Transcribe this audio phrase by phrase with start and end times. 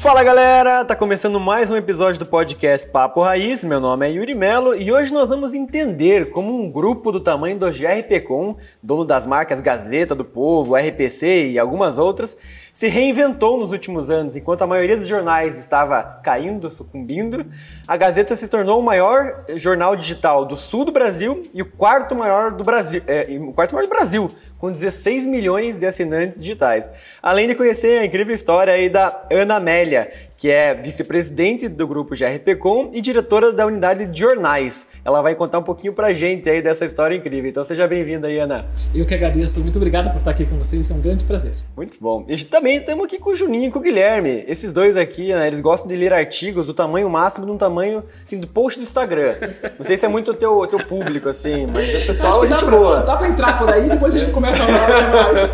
[0.00, 3.62] Fala galera, tá começando mais um episódio do podcast Papo Raiz.
[3.62, 7.58] Meu nome é Yuri Melo e hoje nós vamos entender como um grupo do tamanho
[7.58, 12.34] do GRPcom, dono das marcas Gazeta do Povo, RPC e algumas outras,
[12.72, 14.34] se reinventou nos últimos anos.
[14.34, 17.44] Enquanto a maioria dos jornais estava caindo, sucumbindo,
[17.86, 22.14] a Gazeta se tornou o maior jornal digital do sul do Brasil e o quarto
[22.14, 26.88] maior do Brasil, é, o quarto maior do Brasil, com 16 milhões de assinantes digitais.
[27.22, 32.14] Além de conhecer a incrível história aí da Ana Amélia, que é vice-presidente do grupo
[32.16, 34.86] GRPcom e diretora da unidade de jornais.
[35.04, 37.50] Ela vai contar um pouquinho pra gente aí dessa história incrível.
[37.50, 38.66] Então seja bem-vinda aí, Ana.
[38.94, 41.54] Eu que agradeço, muito obrigado por estar aqui com vocês, é um grande prazer.
[41.76, 42.24] Muito bom.
[42.28, 44.44] E também estamos aqui com o Juninho e com o Guilherme.
[44.46, 48.04] Esses dois aqui, né, eles gostam de ler artigos do tamanho máximo de um tamanho,
[48.24, 49.34] assim, do post do Instagram.
[49.78, 52.64] Não sei se é muito o teu, teu público, assim, mas o pessoal é gente
[52.64, 52.96] dá boa.
[52.96, 55.50] Pra, dá pra entrar por aí, depois a gente começa a falar mais.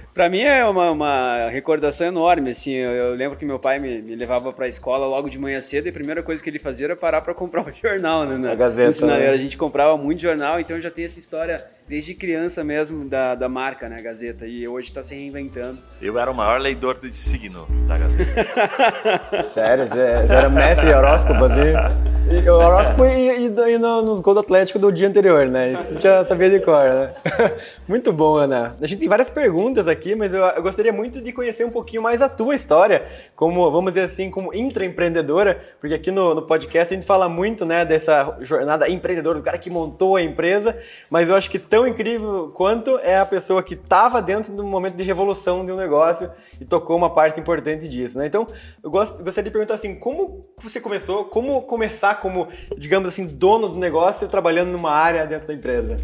[0.14, 4.00] Pra mim é uma, uma recordação enorme, assim, eu, eu lembro que meu pai me,
[4.00, 6.86] me levava pra escola logo de manhã cedo e a primeira coisa que ele fazia
[6.86, 8.48] era parar pra comprar o jornal, né?
[8.48, 9.28] A Gazeta, né?
[9.28, 13.48] A gente comprava muito jornal, então já tem essa história desde criança mesmo da, da
[13.48, 15.80] marca, né, Gazeta, e hoje tá se reinventando.
[16.00, 18.44] Eu era o maior leitor de signo da Gazeta.
[19.52, 22.34] Sério, você, era mestre em horóscopo, assim?
[22.36, 25.72] E, o horóscopo e, e no, nos gols do Atlético do dia anterior, né?
[25.72, 27.14] Isso já sabia de cor, né?
[27.86, 28.76] Muito bom, Ana.
[28.80, 32.02] A gente tem várias perguntas aqui, mas eu, eu, gostaria muito de conhecer um pouquinho
[32.02, 36.92] mais a tua história, como, vamos dizer assim, como intraempreendedora, porque aqui no, no podcast
[36.92, 40.76] a gente fala muito, né, dessa jornada empreendedora, do cara que montou a empresa,
[41.08, 44.96] mas eu acho que tão incrível quanto é a pessoa que estava dentro do momento
[44.96, 46.30] de revolução de um negócio
[46.60, 48.26] e tocou uma parte importante disso, né?
[48.26, 48.46] Então,
[48.82, 53.68] eu gost, gostaria de perguntar assim, como você começou, como começar como, digamos assim, dono
[53.68, 55.98] do negócio trabalhando numa área dentro da empresa?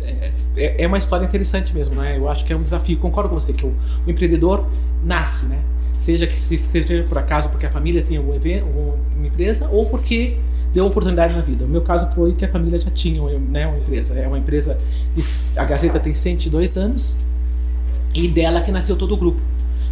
[0.54, 2.18] É, é uma história interessante mesmo, né?
[2.18, 2.98] Eu acho que é um desafio.
[2.98, 3.74] Concordo com você que o,
[4.06, 4.66] o empreendedor
[5.02, 5.58] nasce, né?
[5.96, 10.36] Seja que seja por acaso porque a família tinha algum evento, alguma empresa ou porque
[10.72, 11.64] deu uma oportunidade na vida.
[11.64, 14.14] O meu caso foi que a família já tinha né, uma empresa.
[14.18, 14.76] É uma empresa,
[15.56, 17.16] a Gazeta tem 102 anos
[18.14, 19.40] e dela que nasceu todo o grupo.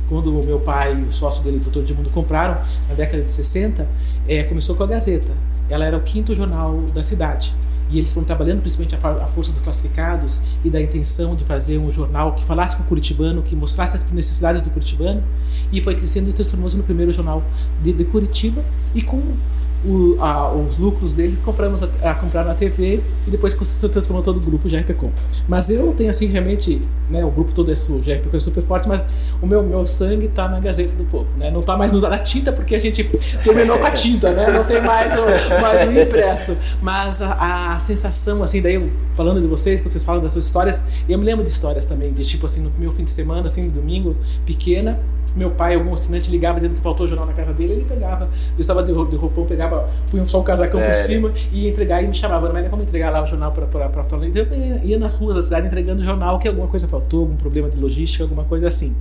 [0.07, 3.33] Quando o meu pai e o sócio dele, o doutor Edmundo, compraram, na década de
[3.33, 3.89] 60,
[4.27, 5.33] é, começou com a Gazeta.
[5.69, 7.55] Ela era o quinto jornal da cidade.
[7.91, 11.91] E eles foram trabalhando principalmente a, força dos classificados e da intenção de fazer um
[11.91, 15.23] jornal que falasse com o curitibano, que mostrasse as necessidades do curitibano
[15.73, 17.43] e foi crescendo e transformou-se no primeiro jornal
[17.83, 18.63] de, de Curitiba
[18.95, 19.23] e com
[19.85, 24.23] o, a, os lucros deles compramos a, a comprar na TV e depois se transformou
[24.23, 25.11] todo o grupo GRPcom.
[25.47, 28.89] Mas eu tenho assim realmente, né, o grupo todo é o GRPcom é super forte,
[28.89, 29.05] mas
[29.41, 31.51] o meu, meu sangue está na Gazeta do Povo, né?
[31.51, 33.05] Não está mais na tinta porque a gente
[33.45, 34.51] terminou com a tinta, né?
[34.51, 36.57] Não tem mais o, mais o impresso.
[36.83, 40.85] Mas a, a sensação assim, daí eu, falando de vocês, vocês falam das suas histórias,
[41.09, 43.65] eu me lembro de histórias também, de tipo assim, no meu fim de semana, assim,
[43.65, 44.99] no domingo, pequena,
[45.37, 48.25] meu pai, algum assinante ligava dizendo que faltou o jornal na casa dele, ele pegava,
[48.25, 50.95] eu estava de, de roupão, pegava, punha só um casacão Sério?
[50.95, 53.67] por cima e ia entregar e me chamava, mas como entregar lá o jornal para
[53.67, 54.27] para falar.
[54.27, 57.21] Então eu ia, ia nas ruas da cidade entregando o jornal, que alguma coisa faltou,
[57.21, 58.95] algum problema de logística, alguma coisa assim.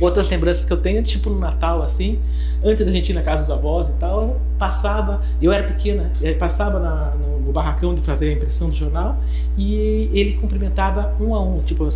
[0.00, 2.18] Outras lembranças que eu tenho, tipo no Natal, assim,
[2.64, 6.10] antes da gente ir na casa dos avós e tal, eu passava, eu era pequena,
[6.38, 9.16] passava na, no, no, barracão de fazer a impressão do jornal
[9.56, 11.88] e ele cumprimentava um a um, tipo,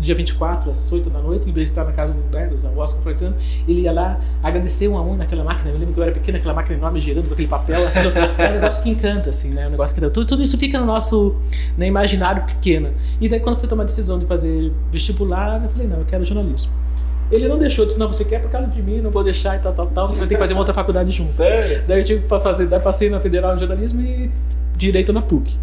[0.00, 2.64] dia 24, às 8 da noite, em vez de estar na casa dos, né, dos
[2.64, 3.36] avós cumprimentando,
[3.66, 5.70] ele ia lá agradecer um a um naquela máquina.
[5.70, 8.54] Eu lembro que eu era pequena, aquela máquina enorme girando com aquele papel, é um
[8.54, 9.66] negócio que encanta, assim, né?
[9.66, 11.34] Um negócio que tudo, tudo isso fica no nosso
[11.76, 12.92] né, imaginário pequeno.
[13.20, 16.04] E daí, quando eu fui tomar a decisão de fazer vestibular, eu falei, não, eu
[16.04, 16.70] quero jornalismo.
[17.30, 19.60] Ele não deixou, disse, não, você quer por causa de mim, não vou deixar e
[19.60, 21.32] tal, tal, tal, você vai ter que fazer uma outra faculdade junto.
[21.32, 21.84] Sério?
[21.86, 24.30] Daí eu tive que fazer, daí passei na Federal de Jornalismo e
[24.76, 25.56] Direito na PUC.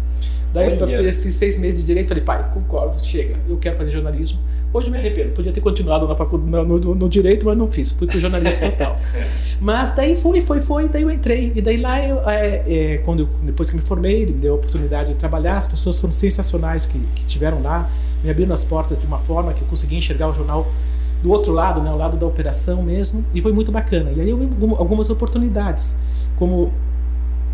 [0.52, 3.90] Daí eu fiz, fiz seis meses de Direito, falei, pai, concordo, chega, eu quero fazer
[3.90, 4.38] jornalismo.
[4.72, 7.70] Hoje eu me arrependo, podia ter continuado na faculdade, no, no, no, Direito, mas não
[7.72, 8.98] fiz, fui pro jornalismo total.
[9.60, 11.52] mas daí foi, foi, foi, daí eu entrei.
[11.54, 14.52] E daí lá, eu, é, é, quando eu, depois que me formei, ele me deu
[14.52, 17.90] a oportunidade de trabalhar, as pessoas foram sensacionais que, que tiveram lá,
[18.22, 20.66] me abriram as portas de uma forma que eu consegui enxergar o jornal
[21.22, 24.10] do outro lado, né, o lado da operação mesmo, e foi muito bacana.
[24.10, 24.48] E aí eu vi
[24.78, 25.96] algumas oportunidades,
[26.36, 26.72] como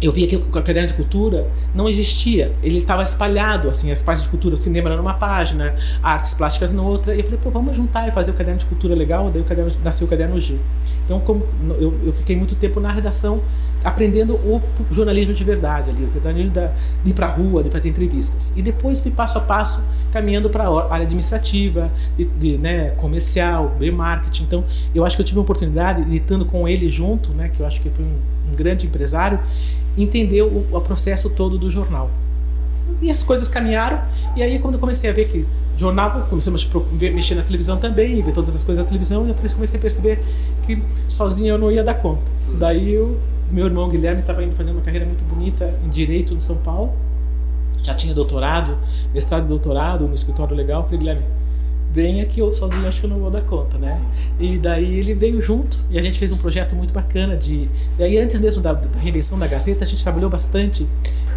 [0.05, 2.55] eu via que o caderno de cultura não existia.
[2.63, 6.83] Ele estava espalhado, assim, as partes de cultura, cinema era numa página, artes plásticas na
[6.83, 7.15] outra.
[7.15, 9.31] E eu falei, pô, vamos juntar e fazer o caderno de cultura legal.
[9.31, 10.59] Daí o caderno, nasceu o caderno G.
[11.05, 11.47] Então, como
[11.79, 13.43] eu, eu fiquei muito tempo na redação
[13.85, 16.53] aprendendo o jornalismo de verdade ali, o jornalismo
[17.03, 18.53] de ir para a rua, de fazer entrevistas.
[18.57, 23.75] E depois fui passo a passo caminhando para a área administrativa, de, de, né, comercial,
[23.79, 24.45] bem marketing.
[24.45, 24.65] Então,
[24.95, 27.67] eu acho que eu tive a oportunidade, de estando com ele junto, né, que eu
[27.67, 28.19] acho que foi um,
[28.51, 29.41] um grande empresário,
[29.97, 32.11] entender o, o processo todo do jornal.
[33.01, 34.03] E as coisas caminharam,
[34.37, 35.47] e aí quando eu comecei a ver que
[35.77, 39.55] jornal, comecei a mexer na televisão também, ver todas as coisas da televisão, e isso
[39.55, 40.23] comecei a perceber
[40.63, 42.23] que sozinho eu não ia dar conta.
[42.59, 43.19] Daí eu,
[43.51, 46.93] meu irmão Guilherme estava indo fazer uma carreira muito bonita em Direito no São Paulo,
[47.83, 48.79] já tinha doutorado,
[49.13, 51.25] mestrado e doutorado no escritório legal, falei, Guilherme,
[51.95, 54.03] venha que eu sozinho acho que eu não vou dar conta, né?
[54.39, 57.71] E daí ele veio junto e a gente fez um projeto muito bacana de...
[57.97, 60.85] Daí antes mesmo da, da reinvenção da Gazeta, a gente trabalhou bastante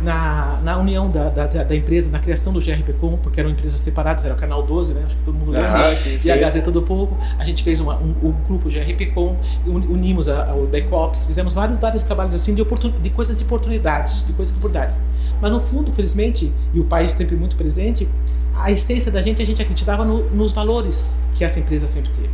[0.02, 4.26] na, na união da, da, da empresa, na criação do GRPcom, porque eram empresas separadas,
[4.26, 5.04] era o Canal 12, né?
[5.06, 5.70] Acho que todo mundo lembra.
[5.70, 5.94] Ah,
[6.26, 7.16] e a Gazeta do Povo.
[7.38, 9.38] A gente fez uma, um, um grupo GRPcom,
[9.68, 13.44] unimos a, a, o backups, fizemos vários, vários trabalhos assim de, oportun, de coisas de
[13.44, 15.04] oportunidades, de coisas de oportunidades.
[15.40, 18.08] Mas no fundo, felizmente, e o país sempre muito presente,
[18.60, 22.30] a essência da gente, a gente acreditava no, nos valores que essa empresa sempre teve.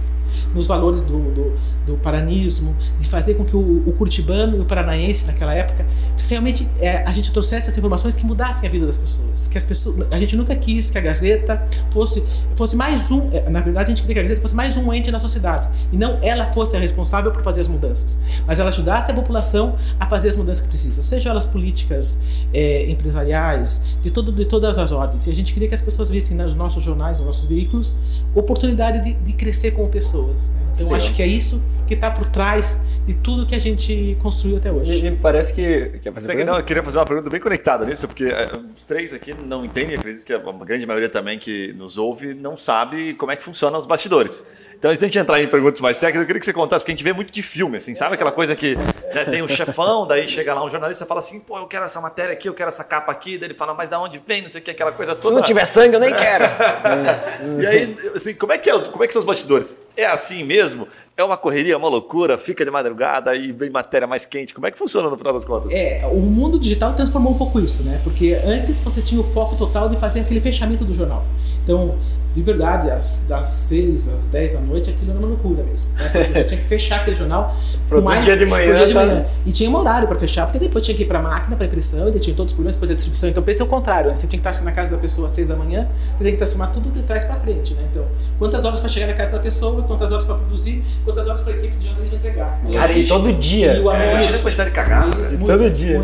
[0.53, 1.53] Nos valores do, do,
[1.85, 5.85] do paranismo, de fazer com que o, o curitibano e o paranaense, naquela época,
[6.27, 9.47] realmente é, a gente trouxesse essas informações que mudassem a vida das pessoas.
[9.47, 12.23] Que as pessoas a gente nunca quis que a Gazeta fosse,
[12.55, 14.94] fosse mais um, é, na verdade, a gente queria que a Gazeta fosse mais um
[14.94, 15.69] ente na sociedade.
[15.91, 18.19] E não ela fosse a responsável por fazer as mudanças.
[18.45, 22.17] Mas ela ajudasse a população a fazer as mudanças que precisam, seja elas políticas,
[22.53, 25.27] é, empresariais, de, todo, de todas as ordens.
[25.27, 27.95] E a gente queria que as pessoas vissem nos nossos jornais, nos nossos veículos,
[28.33, 30.42] oportunidade de, de crescer como pessoas.
[30.51, 30.57] Né?
[30.73, 31.01] Então Legal.
[31.01, 34.71] acho que é isso que está por trás de tudo que a gente construiu até
[34.71, 35.05] hoje.
[35.05, 35.99] E, me parece que.
[35.99, 39.13] Quer fazer não, eu queria fazer uma pergunta bem conectada nisso, porque é, os três
[39.13, 43.31] aqui não entendem, acredito que a grande maioria também que nos ouve não sabe como
[43.31, 44.45] é que funcionam os bastidores.
[44.83, 46.83] Então, antes de a gente entrar em perguntas mais técnicas, eu queria que você contasse,
[46.83, 49.47] porque a gente vê muito de filme, assim, sabe aquela coisa que né, tem um
[49.47, 52.50] chefão, daí chega lá um jornalista e fala assim, pô, eu quero essa matéria aqui,
[52.50, 54.63] eu quero essa capa aqui, daí ele fala, mas da onde vem, não sei o
[54.65, 55.30] que, aquela coisa toda.
[55.30, 56.44] Se não tiver sangue, eu nem quero.
[57.63, 59.74] e aí, assim, como é que é, como é que são os bastidores?
[59.95, 60.86] É assim mesmo?
[61.15, 64.53] É uma correria, uma loucura, fica de madrugada e vem matéria mais quente.
[64.53, 65.71] Como é que funciona no final das contas?
[65.71, 68.01] É, o mundo digital transformou um pouco isso, né?
[68.03, 71.24] Porque antes você tinha o foco total de fazer aquele fechamento do jornal.
[71.63, 71.97] Então,
[72.33, 75.89] de verdade, às, das 6 às 10 da noite, aquilo era uma loucura mesmo.
[75.94, 76.09] Né?
[76.33, 77.56] Você tinha que fechar aquele jornal
[77.88, 78.75] pro mais, dia de manhã.
[78.75, 79.25] Dia de tá manhã.
[79.45, 81.68] E tinha um horário para fechar, porque depois tinha que ir para a máquina, para
[81.68, 83.30] impressão, e tinha todos os problemas depois da distribuição.
[83.30, 84.15] Então pensa o contrário, né?
[84.15, 86.39] você tinha que estar na casa da pessoa às 6 da manhã, você tem que
[86.39, 87.75] transformar tudo de trás para frente.
[87.75, 87.83] Né?
[87.91, 88.06] Então,
[88.39, 91.53] quantas horas para chegar na casa da pessoa, quantas horas para produzir, quantas horas para
[91.53, 92.59] a equipe de jornalismo entregar.
[92.74, 93.75] Cara, e todo dia.
[93.75, 95.12] E o é, imagina a quantidade de cagada.
[95.45, 96.01] Todo dia.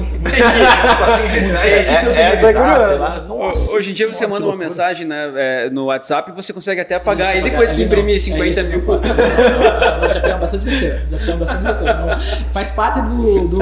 [3.73, 6.95] Hoje em dia você manda uma mensagem né, é, no WhatsApp e você consegue até
[6.95, 7.35] apagar.
[7.37, 8.83] E depois que imprimir 50 é mil.
[10.13, 11.01] já pegamos bastante você.
[11.11, 12.45] Já pegamos bastante você.
[12.51, 13.59] Faz parte do, do.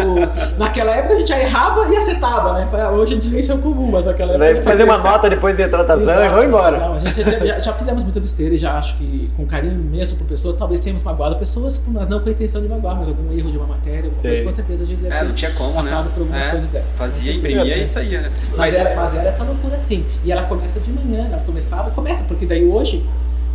[0.58, 2.68] Naquela época a gente já errava e acertava, né?
[2.90, 4.64] Hoje em dia isso é comum, mas naquela época.
[4.64, 6.80] Fazer uma nota depois de retratação e vamos embora.
[6.80, 10.16] Não, a gente já, já, fizemos muita besteira e já acho que com carinho imenso
[10.16, 13.32] por pessoas, talvez tenhamos magoado pessoas, mas não com a intenção de magoar, mas algum
[13.38, 15.74] erro de uma matéria, alguma coisa, com certeza a gente deve é, não tinha como,
[15.74, 16.12] passado né?
[16.14, 17.00] por algumas é, coisas dessas.
[17.00, 18.32] Fazia, imprimia e saía, né?
[18.50, 20.06] Mas, mas, era, mas era essa loucura assim.
[20.24, 23.04] E ela começa de manhã, ela começava, começa, porque daí hoje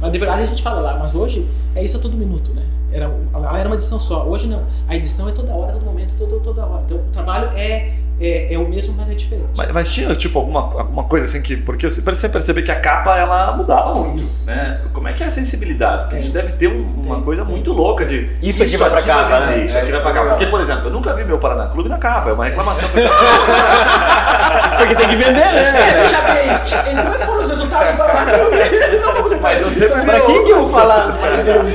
[0.02, 1.46] mas de verdade a gente fala lá, mas hoje
[1.76, 2.64] é isso a todo minuto, né?
[2.90, 4.26] Era, lá era uma edição só.
[4.26, 4.64] Hoje não.
[4.88, 6.82] A edição é toda hora, todo momento, toda, toda hora.
[6.84, 9.48] Então o trabalho é é, é, o mesmo, mas é diferente.
[9.56, 11.56] Mas, mas, tinha, tipo, alguma, alguma coisa assim que.
[11.56, 14.22] Porque você percebe que a capa ela mudava muito.
[14.22, 14.74] Isso, né?
[14.76, 14.90] Isso.
[14.90, 16.02] Como é que é a sensibilidade?
[16.02, 17.50] Porque é isso, isso deve ter um, uma tem, coisa tem.
[17.52, 18.28] muito louca de.
[18.42, 19.64] Isso, aqui vai pra capa, né?
[19.64, 20.28] Isso aqui vai pra capa.
[20.30, 22.30] Porque, por exemplo, eu nunca vi meu Paraná Clube na capa.
[22.30, 22.88] É uma reclamação.
[24.78, 25.80] porque tem que vender, né?
[25.80, 27.02] É, veja bem.
[27.02, 28.56] Como é que foram os resultados do Paraná Clube?
[29.42, 30.02] Mas eu sempre.
[30.02, 31.08] Pra quem que eu vou falar?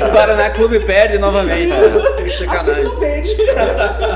[0.07, 1.73] O Paraná Clube perde novamente.
[1.73, 3.35] Acho que isso não vende.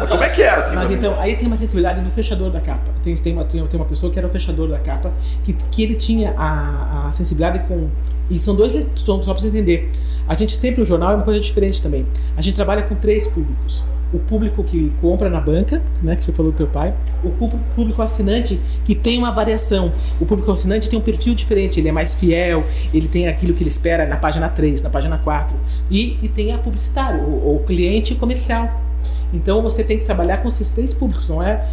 [0.10, 0.76] Como é que era assim?
[0.76, 2.92] Mas então, aí tem uma sensibilidade do fechador da capa.
[3.04, 5.14] Tem, tem, uma, tem uma pessoa que era o fechador da capa,
[5.44, 7.90] que, que ele tinha a, a sensibilidade com.
[8.30, 9.90] E são dois, só para você entender.
[10.28, 12.06] A gente sempre, o jornal é uma coisa diferente também.
[12.38, 16.32] A gente trabalha com três públicos o público que compra na banca, né, que você
[16.32, 17.32] falou do teu pai, o
[17.76, 19.94] público assinante que tem uma variação.
[20.20, 22.64] O público assinante tem um perfil diferente, ele é mais fiel,
[22.94, 25.58] ele tem aquilo que ele espera na página 3, na página 4.
[25.90, 28.91] E, e tem a publicitário, o, o cliente comercial.
[29.34, 31.66] Então você tem que trabalhar com esses três públicos, não é?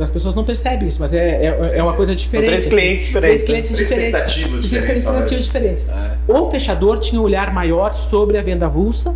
[0.00, 2.44] As pessoas não percebem isso, mas é, é, é uma coisa diferente.
[2.44, 2.70] São três assim.
[2.70, 3.12] clientes assim, diferentes.
[3.12, 4.20] Três clientes três diferentes.
[4.20, 5.88] Expectativas três expectativas diferentes.
[5.88, 6.16] É.
[6.26, 9.14] O fechador tinha um olhar maior sobre a venda avulsa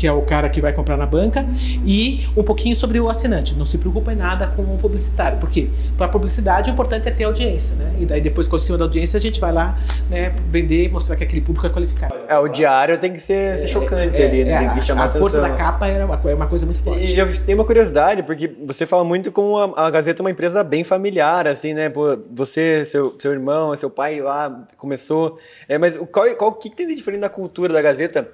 [0.00, 1.46] que é o cara que vai comprar na banca,
[1.84, 3.54] e um pouquinho sobre o assinante.
[3.54, 5.36] Não se preocupa em nada com o publicitário.
[5.36, 5.68] Por quê?
[5.98, 7.92] Para publicidade, o importante é ter audiência, né?
[7.98, 9.76] E daí depois, com cima da audiência, a gente vai lá
[10.08, 12.14] né, vender e mostrar que aquele público é qualificado.
[12.26, 14.52] É, o diário tem que ser, ser chocante É, ali, né?
[14.52, 15.56] é, tem que a- chamar a força atenção.
[15.56, 17.04] da capa é uma, é uma coisa muito forte.
[17.04, 20.30] E eu tenho uma curiosidade, porque você fala muito com a, a Gazeta é uma
[20.30, 21.90] empresa bem familiar, assim, né?
[21.90, 25.38] Pô, você, seu, seu irmão, seu pai lá começou.
[25.68, 28.26] É, mas o- qual, qual, que, que tem de diferente na cultura da Gazeta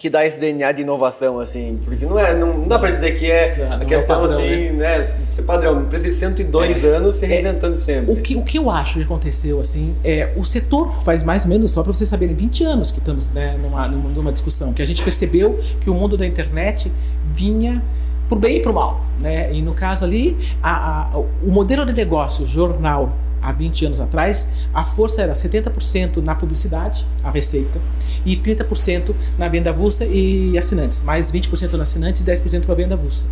[0.00, 1.78] que dá esse DNA de inovação, assim?
[1.84, 4.38] Porque não, é, não, não dá pra dizer que é Não a é questão, padrão,
[4.38, 5.14] assim, né?
[5.28, 5.84] Ser padrão.
[5.90, 8.10] De 102 anos se reinventando sempre.
[8.10, 11.50] O que, o que eu acho que aconteceu, assim, é o setor faz mais ou
[11.50, 14.86] menos, só para vocês saberem, 20 anos que estamos né, numa, numa, discussão, que a
[14.86, 16.90] gente percebeu que o mundo da internet
[17.26, 17.82] vinha
[18.26, 19.04] por bem e por mal.
[19.20, 19.52] Né?
[19.52, 24.48] E no caso ali, a, a- o modelo de negócio, jornal, há 20 anos atrás,
[24.72, 27.80] a força era 70% na publicidade, a receita,
[28.24, 32.94] e 30% na venda avulsa e assinantes, mais 20% na assinantes e 10% para venda
[32.94, 33.26] avulsa.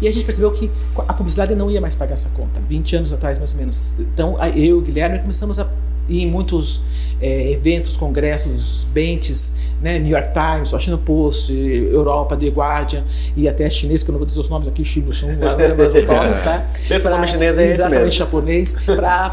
[0.00, 0.70] E a gente percebeu que
[1.06, 4.00] a publicidade não ia mais pagar essa conta, 20 anos atrás mais ou menos.
[4.00, 5.68] Então eu e o Guilherme começamos a
[6.10, 6.82] ir em muitos
[7.22, 13.04] eh, eventos, congressos, benches, né, New York Times, Washington Post, Europa, The Guardian
[13.36, 16.04] e até chinês, que eu não vou dizer os nomes aqui, Shibusun, não lembro os
[16.04, 16.66] nomes, tá?
[16.68, 18.18] Esse Pra- nome chinês é esse Exatamente, mesmo.
[18.18, 18.74] japonês,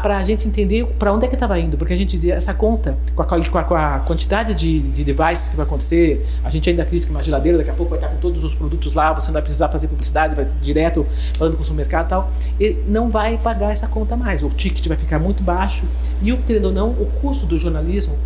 [0.02, 2.54] para a gente entender para onde é que estava indo, porque a gente dizia essa
[2.54, 6.50] conta, com a, com a- com a quantidade de, de devices que vai acontecer, a
[6.50, 8.94] gente ainda acredita que uma geladeira daqui a pouco vai estar com todos os produtos
[8.94, 11.06] lá, você não vai precisar fazer publicidade, vai direto
[11.36, 12.30] falando com o seu mercado e tal,
[12.60, 15.84] e não vai pagar essa conta mais, o ticket vai ficar muito baixo,
[16.22, 16.36] e o
[16.68, 18.16] ou não, o custo do jornalismo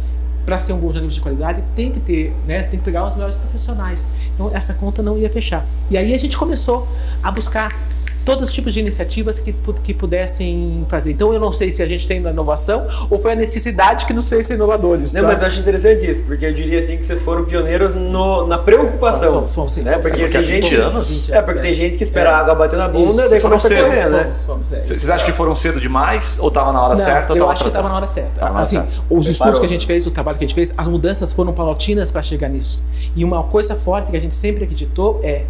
[0.45, 2.63] para ser um bom jornalismo de qualidade tem que ter, né?
[2.63, 4.09] Você tem que pegar os melhores profissionais.
[4.35, 5.67] Então essa conta não ia fechar.
[5.91, 6.89] E aí a gente começou
[7.23, 7.71] a buscar
[8.25, 11.13] todos os tipos de iniciativas que, que pudessem fazer.
[11.13, 14.13] Então eu não sei se a gente tem uma inovação ou foi a necessidade que
[14.13, 15.13] nos fez ser inovadores.
[15.15, 15.29] Não, tá?
[15.29, 18.59] mas eu acho interessante isso, porque eu diria assim que vocês foram pioneiros no, na
[18.59, 19.33] preocupação.
[19.35, 19.93] Fomos, fomos, sim, né?
[19.93, 21.09] fomos, Porque tem Porque há gente, 20 anos?
[21.27, 22.33] 20 É, porque tem gente que espera É.
[22.33, 24.23] a água bater na bunda, Isso, daí começa a cedo, correr, né?
[24.23, 24.85] Fomos, fomos, é.
[24.85, 27.63] Vocês acham que foram cedo demais ou estava na hora Não, certa ou eu acho
[27.63, 28.41] que estava na hora certa.
[28.41, 28.93] Tava na hora assim, certa.
[29.11, 29.31] os Preparou.
[29.31, 32.11] estudos que a gente fez, o trabalho que a gente fez, as mudanças foram paulatinas
[32.11, 32.83] para chegar nisso.
[33.17, 35.45] E uma coisa forte que a gente sempre acreditou é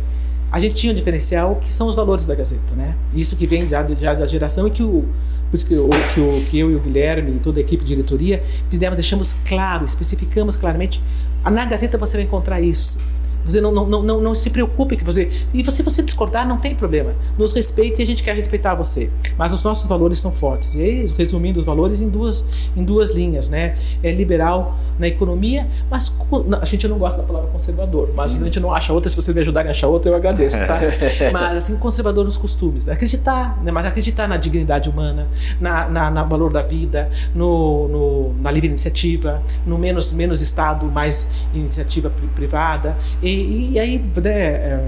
[0.53, 2.95] a gente tinha um diferencial que são os valores da Gazeta, né?
[3.15, 5.09] Isso que vem já, já da geração e que o
[5.51, 8.43] por isso que, que, que eu e o Guilherme e toda a equipe de diretoria
[8.71, 11.03] fizemos, deixamos claro, especificamos claramente.
[11.45, 12.99] Na Gazeta você vai encontrar isso.
[13.45, 15.29] Você não, não, não, não, se preocupe que você.
[15.53, 17.15] E se você discordar, não tem problema.
[17.39, 19.11] Nos respeite e a gente quer respeitar você.
[19.37, 20.75] Mas os nossos valores são fortes.
[20.75, 22.45] E aí, resumindo os valores em duas,
[22.77, 23.77] em duas linhas, né?
[24.03, 26.13] É liberal na economia, mas
[26.61, 28.11] a gente não gosta da palavra conservador.
[28.15, 30.59] Mas a gente não acha outra, se vocês me ajudarem a achar outra, eu agradeço,
[30.59, 30.79] tá?
[31.33, 32.87] mas assim, conservador nos costumes.
[32.87, 32.93] né?
[32.93, 33.73] Acreditar, né?
[33.73, 35.27] mas acreditar na dignidade humana,
[35.61, 40.87] na, na, na valor da vida, no, no, na livre iniciativa, no menos, menos Estado,
[40.87, 42.97] mais iniciativa pri- privada.
[43.23, 44.81] E, e aí, né, é,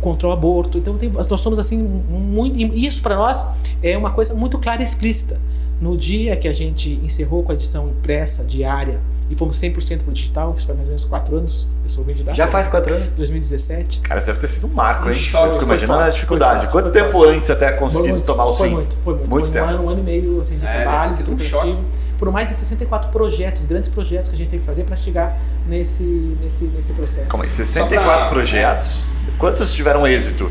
[0.00, 0.78] contra o aborto.
[0.78, 3.46] Então tem- nós somos assim muito e isso para nós
[3.82, 5.38] é uma coisa muito clara e explícita.
[5.80, 10.12] No dia que a gente encerrou com a edição impressa diária e fomos 100% pro
[10.12, 12.38] digital, que isso faz mais ou menos 4 anos, eu sou bem de idade.
[12.38, 13.14] Já faz quatro anos?
[13.14, 13.98] 2017.
[14.00, 15.14] Cara, isso deve ter sido um marco, hein?
[15.14, 16.60] choque, Eu fico foi imaginando a dificuldade.
[16.66, 17.36] foi Quanto foi tempo forte.
[17.36, 18.74] antes até Foi conseguir tomar o foi sim?
[18.74, 19.28] muito, foi muito.
[19.28, 19.66] Muito foi tempo.
[19.66, 21.76] Um ano, um ano e meio assim, de É, trabalho, um choque.
[22.22, 25.36] Foram mais de 64 projetos, grandes projetos que a gente teve que fazer para chegar
[25.66, 26.04] nesse,
[26.40, 27.26] nesse, nesse processo.
[27.28, 27.48] Como é?
[27.48, 29.08] Só 64 pra- projetos.
[29.40, 30.48] Quantos tiveram êxito?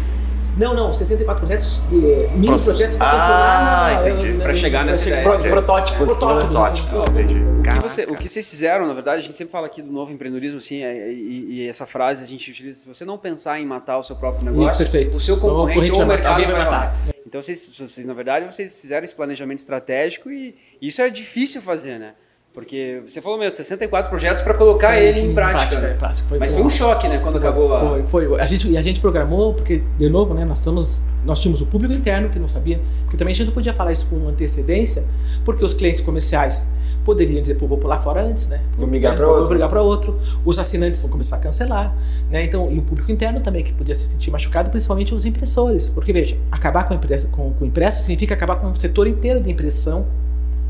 [0.57, 1.95] Não, não, 64 projetos, de,
[2.33, 4.33] mini Proce- projetos para Ah, entendi.
[4.33, 5.23] Pra chegar nessa ideia.
[5.23, 6.09] Pro- protótipos.
[6.09, 6.49] Protótipos.
[6.51, 7.11] Protótipos, assim.
[7.11, 7.35] entendi.
[7.41, 9.93] O que, você- o que vocês fizeram, na verdade, a gente sempre fala aqui do
[9.93, 13.61] novo empreendedorismo, assim, é- e, e essa frase a gente utiliza, se você não pensar
[13.61, 15.17] em matar o seu próprio negócio, perfeito.
[15.17, 16.97] o seu O concorrente concorrente ou o vai matar, mercado vai vai matar.
[17.31, 21.97] Então, vocês, vocês, na verdade, vocês fizeram esse planejamento estratégico e isso é difícil fazer,
[21.97, 22.13] né?
[22.53, 25.77] Porque você falou mesmo, 64 projetos para colocar ele Sim, em prática.
[25.77, 26.27] é, prática.
[26.27, 26.57] Foi Mas bom.
[26.57, 27.79] foi um choque, né, quando acabou a...
[28.05, 28.41] Foi, foi.
[28.41, 31.65] A gente, e a gente programou, porque, de novo, né, nós, estamos, nós tínhamos o
[31.65, 35.05] público interno que não sabia, porque também a gente não podia falar isso com antecedência,
[35.45, 36.69] porque os clientes comerciais
[37.05, 38.59] poderiam dizer, pô, vou pular fora antes, né?
[38.77, 39.51] Vou migrar Né, pra vou outro.
[39.53, 40.19] migrar para outro.
[40.43, 41.95] Os assinantes vão começar a cancelar,
[42.29, 42.43] né?
[42.43, 45.89] Então, e o público interno também, que podia se sentir machucado, principalmente os impressores.
[45.89, 49.07] Porque, veja, acabar com, a impressa, com, com o impresso significa acabar com o setor
[49.07, 50.05] inteiro de impressão,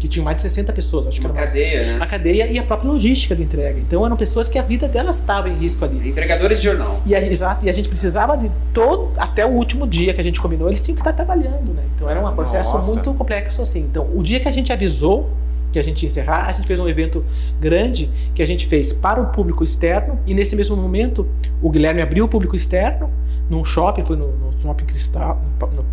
[0.01, 1.97] que tinha mais de 60 pessoas, acho que era mais- cadeia, né?
[2.01, 3.79] a cadeia e a própria logística de entrega.
[3.79, 6.09] Então eram pessoas que a vida delas estava em risco ali.
[6.09, 7.03] Entregadores de jornal.
[7.05, 10.23] E a, exato, e a gente precisava de todo, até o último dia que a
[10.23, 11.83] gente combinou, eles tinham que estar trabalhando, né?
[11.95, 12.91] Então era um processo Nossa.
[12.91, 13.81] muito complexo assim.
[13.81, 15.29] Então, o dia que a gente avisou
[15.71, 17.23] que a gente ia encerrar, a gente fez um evento
[17.59, 21.27] grande que a gente fez para o público externo e nesse mesmo momento
[21.61, 23.09] o Guilherme abriu o público externo
[23.47, 25.85] num shopping, foi no, no shopping Cristal, no, no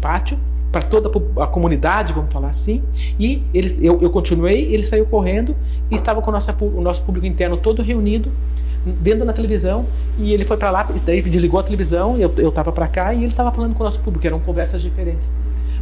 [0.00, 0.38] pátio,
[0.70, 1.10] para toda
[1.42, 2.82] a comunidade, vamos falar assim.
[3.18, 5.56] E ele, eu, eu continuei, ele saiu correndo
[5.90, 8.30] e estava com o nosso, o nosso público interno todo reunido
[8.84, 9.86] vendo na televisão
[10.18, 13.18] e ele foi para lá, daí desligou a televisão, eu, eu tava para cá e
[13.18, 15.34] ele estava falando com o nosso público, eram conversas diferentes.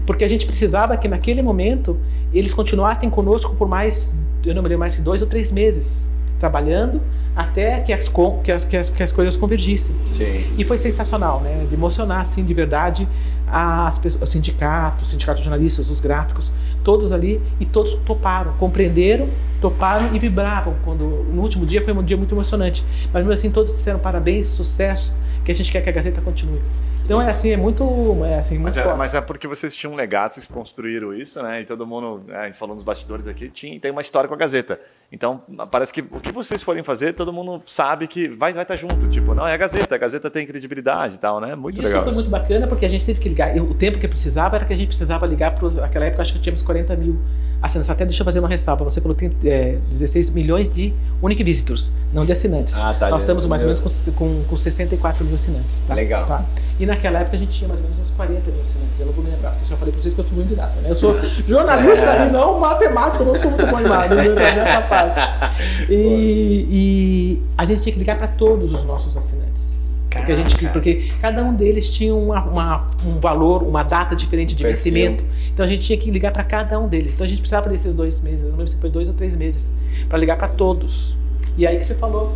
[0.06, 1.98] Porque a gente precisava que naquele momento
[2.32, 4.14] eles continuassem conosco por mais,
[4.44, 7.00] eu não me lembro mais dois ou três meses, trabalhando
[7.38, 8.08] até que as,
[8.42, 9.94] que as, que as, que as coisas convergissem.
[10.06, 10.54] Sim.
[10.58, 11.66] E foi sensacional, né?
[11.68, 13.08] De emocionar, assim, de verdade,
[13.46, 16.52] as pessoas, o sindicato, o sindicato de jornalistas, os gráficos,
[16.82, 19.28] todos ali, e todos toparam, compreenderam,
[19.60, 20.74] toparam e vibravam.
[20.84, 22.84] Quando no último dia foi um dia muito emocionante.
[23.12, 25.14] Mas mesmo assim, todos disseram parabéns, sucesso,
[25.44, 26.60] que a gente quer que a Gazeta continue.
[27.08, 27.82] Então é assim, é muito,
[28.22, 31.42] é assim, muito Mas é, mas é porque vocês tinham um legado, vocês construíram isso,
[31.42, 31.62] né?
[31.62, 34.34] E todo mundo, né, a gente falou nos bastidores aqui, tinha, tem uma história com
[34.34, 34.78] a Gazeta.
[35.10, 38.76] Então, parece que o que vocês forem fazer, todo mundo sabe que vai, vai estar
[38.76, 39.08] junto.
[39.08, 41.54] Tipo, não, é a Gazeta, a Gazeta tem credibilidade e tal, né?
[41.56, 42.02] Muito Isso legal.
[42.02, 42.20] foi isso.
[42.20, 43.56] muito bacana porque a gente teve que ligar.
[43.56, 46.38] O tempo que precisava era que a gente precisava ligar para naquela época acho que
[46.38, 47.18] tínhamos 40 mil
[47.62, 47.88] assinantes.
[47.88, 48.84] Até deixa eu fazer uma ressalva.
[48.84, 52.76] Você falou que tem é, 16 milhões de unique visitors, não de assinantes.
[52.78, 53.76] Ah, tá, Nós de- estamos mais ou meu.
[53.82, 55.82] menos com, com, com 64 mil assinantes.
[55.88, 55.94] Tá?
[55.94, 56.26] Legal.
[56.26, 56.44] Tá?
[56.78, 59.00] E naquela época a gente tinha mais ou menos uns 40 mil assinantes.
[59.00, 60.48] Eu não vou me lembrar, porque eu já falei para vocês que eu sou muito
[60.48, 60.78] de data.
[60.82, 60.90] Né?
[60.90, 61.16] Eu sou
[61.48, 65.20] jornalista e não matemático, eu não sou muito bom em nada nessa, nessa parte.
[65.90, 69.88] E, e a gente tinha que ligar para todos os nossos assinantes.
[70.10, 74.54] Porque, a gente, porque cada um deles tinha uma, uma- um valor, uma data diferente
[74.54, 74.92] de Perfil.
[74.92, 75.24] vencimento.
[75.52, 77.14] Então a gente tinha que ligar para cada um deles.
[77.14, 79.34] Então a gente precisava desses dois meses, eu não lembro se foi dois ou três
[79.34, 79.78] meses,
[80.08, 81.16] para ligar para todos.
[81.56, 82.32] E aí que você falou,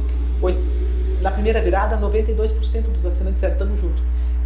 [1.20, 4.02] na primeira virada, 92% dos assinantes eram estamos junto.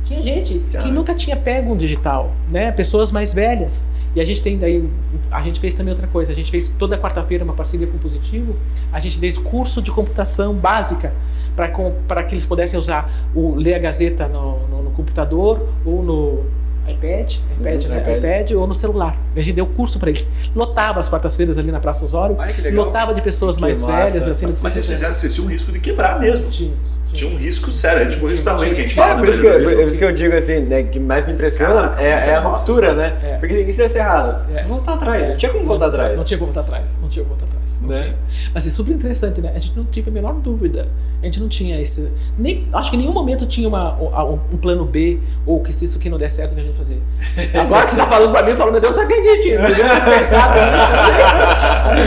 [0.06, 2.70] Tinha gente que nunca tinha pego um digital, né?
[2.72, 3.88] Pessoas mais velhas.
[4.14, 4.88] E a gente tem daí,
[5.30, 6.30] a gente fez também outra coisa.
[6.32, 8.56] A gente fez toda quarta-feira uma parceria com o Positivo.
[8.92, 11.12] A gente fez curso de computação básica
[11.54, 16.44] para que eles pudessem usar o ler a Gazeta no, no- no computador ou no
[16.88, 18.00] iPad, iPad, Uhum, né?
[18.00, 18.16] iPad.
[18.18, 19.20] iPad ou no celular.
[19.34, 20.25] A gente deu curso para eles.
[20.54, 22.36] Lotava as quartas-feiras ali na Praça Osório.
[22.38, 22.70] Ai, que.
[22.70, 24.04] Lotava de pessoas mais massa.
[24.04, 26.48] velhas, de Mas vocês 60 fizeram, vocês tinham um risco de quebrar mesmo.
[26.48, 26.72] Tinha,
[27.12, 29.16] Tinha um risco sério, é tipo o risco da ruim que a gente É, fala.
[29.16, 31.32] por do isso, que eu, por isso que eu digo assim, né, que mais me
[31.32, 33.16] impressiona Caraca, é, é a ruptura, essa né?
[33.22, 33.36] É.
[33.38, 34.50] Porque isso ia ser errado.
[34.54, 34.64] É.
[34.64, 35.28] Voltar atrás, É.
[35.30, 36.16] não tinha como voltar atrás.
[36.16, 36.98] Não tinha como voltar atrás.
[37.00, 37.80] Não tinha como voltar atrás.
[37.80, 38.02] Não Né?
[38.02, 38.16] tinha.
[38.54, 39.52] Mas é super interessante, né?
[39.54, 40.88] A gente não tive a menor dúvida.
[41.22, 42.12] A gente não tinha esse.
[42.38, 45.96] Nem, acho que em nenhum momento tinha uma, um, plano B ou que se isso
[45.98, 47.00] aqui não der certo, o que a gente fazer.
[47.58, 49.48] Agora que você tá falando pra mim, eu falo, meu Deus, eu acredite.
[49.48, 50.90] Eu pensado nisso.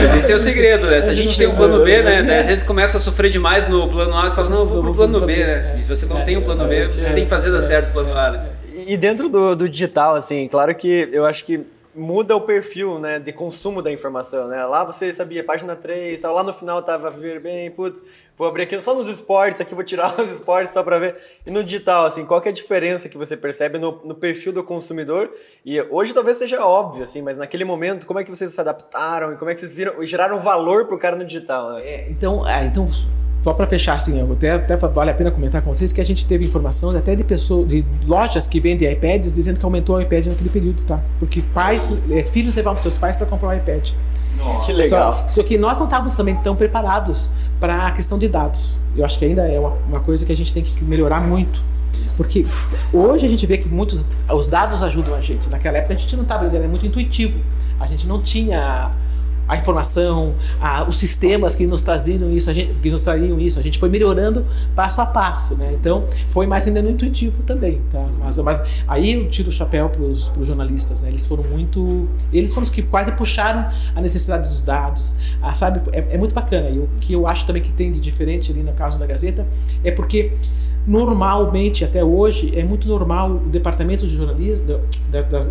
[0.02, 1.02] Mas esse é o segredo, né?
[1.02, 2.20] Se a gente tem um plano B, né?
[2.20, 2.42] Às É.
[2.42, 5.36] vezes começa a sofrer demais no plano A, você fala, não, vou pro plano B,
[5.36, 5.76] né?
[5.78, 7.92] E se você não tem o plano B, você tem que fazer dar certo o
[7.92, 8.50] plano A, né?
[8.86, 13.18] E dentro do, do digital, assim, claro que eu acho que muda o perfil, né,
[13.18, 14.64] de consumo da informação, né?
[14.64, 18.02] Lá você sabia, página 3, tal, lá no final tava viver bem, putz,
[18.36, 21.16] vou abrir aqui só nos esportes, aqui vou tirar os esportes só pra ver.
[21.44, 24.52] E no digital, assim, qual que é a diferença que você percebe no, no perfil
[24.52, 25.30] do consumidor?
[25.64, 29.32] E hoje talvez seja óbvio, assim, mas naquele momento, como é que vocês se adaptaram
[29.32, 31.82] e como é que vocês viram, geraram valor pro cara no digital, né?
[31.84, 32.86] É, então, ah, então,
[33.42, 36.26] só para fechar, assim, até, até vale a pena comentar com vocês que a gente
[36.26, 40.26] teve informação até de pessoas, de lojas que vendem iPads dizendo que aumentou o iPad
[40.26, 41.00] naquele período, tá?
[41.18, 43.92] Porque pais, eh, filhos levavam seus pais para comprar um iPad.
[44.66, 45.14] Que legal.
[45.14, 48.78] Só, só que nós não estávamos também tão preparados para a questão de dados.
[48.96, 51.62] Eu acho que ainda é uma, uma coisa que a gente tem que melhorar muito.
[52.16, 52.46] Porque
[52.92, 55.48] hoje a gente vê que muitos os dados ajudam a gente.
[55.48, 57.40] Naquela época a gente não estava ainda, era muito intuitivo.
[57.78, 58.92] A gente não tinha
[59.50, 63.58] a informação, a- os sistemas que nos traziam isso, a gente, que nos trariam isso.
[63.58, 65.72] A gente foi melhorando passo a passo, né?
[65.74, 68.04] Então foi mais ainda no intuitivo também, tá?
[68.20, 71.08] Mas, mas aí eu tiro o chapéu para os jornalistas, né?
[71.08, 75.80] Eles foram muito, eles foram os que quase puxaram a necessidade dos dados, ah, sabe?
[75.92, 76.68] É, é muito bacana.
[76.70, 79.46] E o que eu acho também que tem de diferente ali no caso da Gazeta
[79.82, 80.32] é porque
[80.86, 84.64] normalmente até hoje é muito normal o departamento de jornalismo
[85.10, 85.50] das,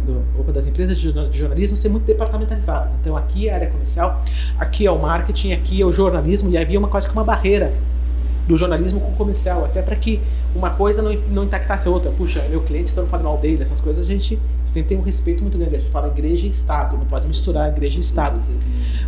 [0.53, 2.95] das empresas de jornalismo ser muito departamentalizadas.
[2.99, 4.23] Então aqui é a área comercial,
[4.57, 7.73] aqui é o marketing, aqui é o jornalismo e havia uma quase que uma barreira
[8.49, 10.19] do jornalismo com o comercial, até para que
[10.55, 12.09] uma coisa não, não impactasse a outra.
[12.09, 15.43] Puxa, meu cliente, não pode mal dele, essas coisas a gente sempre tem um respeito
[15.43, 15.75] muito grande.
[15.75, 18.41] A gente fala igreja e Estado, não pode misturar igreja e Estado.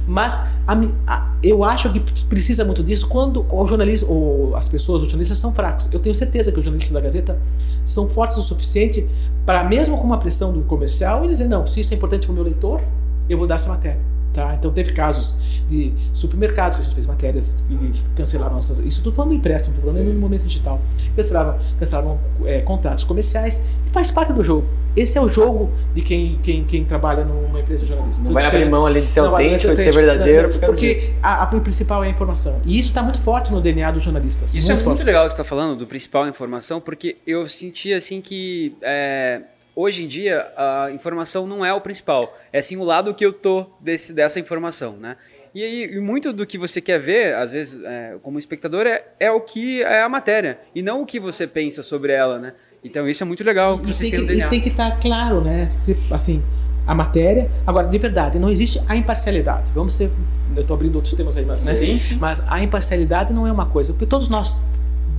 [0.07, 0.77] Mas a
[1.07, 5.39] a- eu acho que precisa muito disso quando o jornalista, ou as pessoas, os jornalistas
[5.39, 5.89] são fracos.
[5.91, 7.39] Eu tenho certeza que os jornalistas da Gazeta
[7.83, 9.07] são fortes o suficiente
[9.43, 12.31] para, mesmo com uma pressão do comercial, eles dizer: não, se isso é importante para
[12.31, 12.79] o meu leitor,
[13.27, 14.10] eu vou dar essa matéria.
[14.33, 14.55] Tá?
[14.55, 15.35] Então teve casos
[15.69, 18.79] de supermercados que a gente fez matérias e cancelaram nossas.
[18.79, 20.79] Isso estou falando do impresso, não estou falando no momento digital.
[21.15, 24.65] Cancelaram, cancelaram é, contratos comerciais e faz parte do jogo.
[24.95, 28.25] Esse é o jogo de quem, quem, quem trabalha numa empresa de jornalismo.
[28.25, 30.65] Não vai Tudo abrir mão ali de ser não, autêntico, de ser verdadeiro, não, causa
[30.65, 32.61] porque a, a principal é a informação.
[32.65, 34.53] E isso está muito forte no DNA dos jornalistas.
[34.53, 35.03] Isso é muito forte.
[35.03, 39.41] legal que você está falando, do principal informação, porque eu senti assim que é,
[39.81, 43.33] hoje em dia a informação não é o principal, é sim o lado que eu
[43.33, 45.17] tô desse, dessa informação, né?
[45.53, 49.29] E aí, muito do que você quer ver, às vezes, é, como espectador, é, é
[49.29, 52.53] o que é a matéria, e não o que você pensa sobre ela, né?
[52.83, 55.67] Então isso é muito legal E vocês tem que, e tem que estar claro, né?
[55.67, 56.41] Se, assim,
[56.87, 57.49] a matéria.
[57.65, 59.71] Agora, de verdade, não existe a imparcialidade.
[59.73, 60.09] Vamos ser.
[60.55, 61.73] Eu estou abrindo outros temas aí, mas, né?
[61.73, 62.17] Sim, sim.
[62.19, 64.57] Mas a imparcialidade não é uma coisa, porque todos nós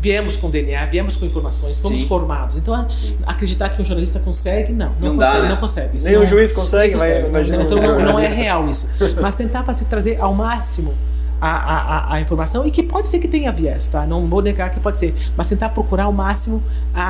[0.03, 2.09] viemos com DNA, viemos com informações, fomos Sim.
[2.09, 2.57] formados.
[2.57, 2.89] Então, a-
[3.25, 5.49] acreditar que um jornalista consegue, não, não, Não dá, consegue, né?
[5.51, 5.97] não consegue.
[5.97, 8.01] Isso Nem não o é- juiz consegue, nem vai- Não, imagina não, um então não,
[8.05, 8.89] não é real isso.
[9.21, 10.93] Mas tentar para se trazer ao máximo
[11.47, 14.07] a, a, a- informação, e que pode ser que tenha viés, tá?
[14.07, 16.63] Não vou negar que pode ser, mas tentar procurar ao máximo
[16.95, 17.03] a,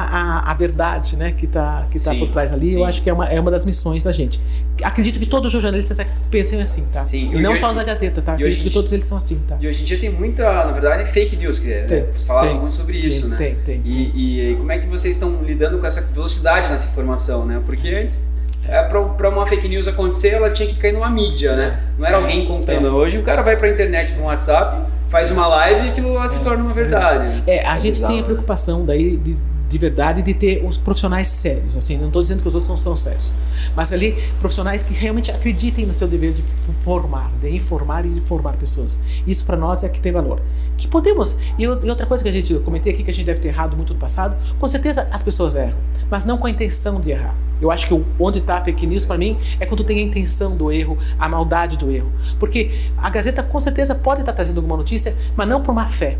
[0.49, 2.77] a, a verdade, né, que tá, que tá Sim, por trás ali, sim.
[2.79, 4.40] eu acho que é uma, é uma das missões da gente.
[4.83, 5.99] Acredito que todos os jornalistas
[6.31, 7.05] pensem assim, tá?
[7.05, 8.33] Sim, E e não hoje- só os da Gazeta, tá?
[8.33, 9.57] e Acredito que todos eles são assim, tá?
[9.61, 12.12] E hoje em dia tem muita, na verdade, fake news, que é, Tem, né?
[12.12, 13.37] Falava tem, muito sobre tem, isso, né?
[13.37, 17.45] tem, tem, E, e como é que vocês estão lidando com essa velocidade nessa informação,
[17.45, 17.61] né?
[17.64, 18.23] Porque antes,
[18.68, 21.81] é, para uma fake news acontecer, ela tinha que cair numa mídia, né?
[21.98, 22.87] Não era alguém contando.
[22.87, 22.90] É.
[22.90, 26.42] Hoje o cara vai pra internet, pro WhatsApp, faz uma live e aquilo lá se
[26.44, 27.42] torna uma verdade.
[27.46, 28.27] É, a gente bizarro, tem a né?
[28.27, 29.37] preocupação daí de,
[29.73, 32.77] de verdade de ter os profissionais sérios, assim, não estou dizendo que os outros não
[32.77, 33.33] são sérios,
[33.75, 38.21] mas ali profissionais que realmente acreditem no seu dever de formar, de informar e de
[38.21, 39.01] formar pessoas.
[39.27, 40.43] Isso para nós é que tem valor.
[40.77, 43.49] Que podemos, e, outra coisa que a gente comentei aqui que a gente deve ter
[43.49, 45.79] errado muito no passado, com certeza as pessoas erram,
[46.11, 47.35] mas não com a intenção de errar.
[47.59, 50.55] Eu acho que onde está a fake news para mim é quando tem a intenção
[50.55, 52.13] do erro, a maldade do erro.
[52.39, 56.19] Porque a Gazeta com certeza pode estar trazendo alguma notícia, mas não por má fé.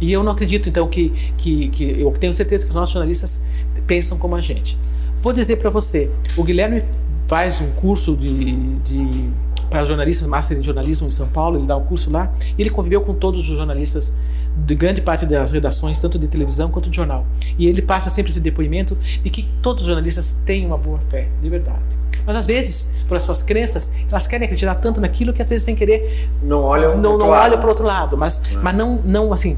[0.00, 3.42] E eu não acredito, então, que, que, que eu tenho certeza que os nossos jornalistas
[3.86, 4.78] pensam como a gente.
[5.20, 6.82] Vou dizer para você, o Guilherme
[7.28, 9.30] faz um curso de, de
[9.70, 12.70] para jornalistas, Master em Jornalismo em São Paulo, ele dá um curso lá, e ele
[12.70, 14.16] conviveu com todos os jornalistas
[14.56, 17.24] de grande parte das redações, tanto de televisão quanto de jornal.
[17.56, 21.28] E ele passa sempre esse depoimento de que todos os jornalistas têm uma boa fé,
[21.40, 22.00] de verdade.
[22.26, 25.64] Mas às vezes, por as suas crenças, elas querem acreditar tanto naquilo que às vezes
[25.64, 27.50] sem querer Não olham não, não lado.
[27.50, 29.56] olha para outro lado, mas, mas não, não assim,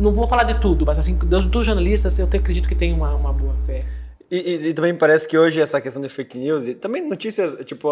[0.00, 3.14] não vou falar de tudo, mas assim, dos, dos jornalistas eu acredito que tem uma,
[3.14, 3.84] uma boa fé.
[4.30, 7.56] E, e- e também parece que hoje essa questão de fake news, e também notícias,
[7.64, 7.88] tipo,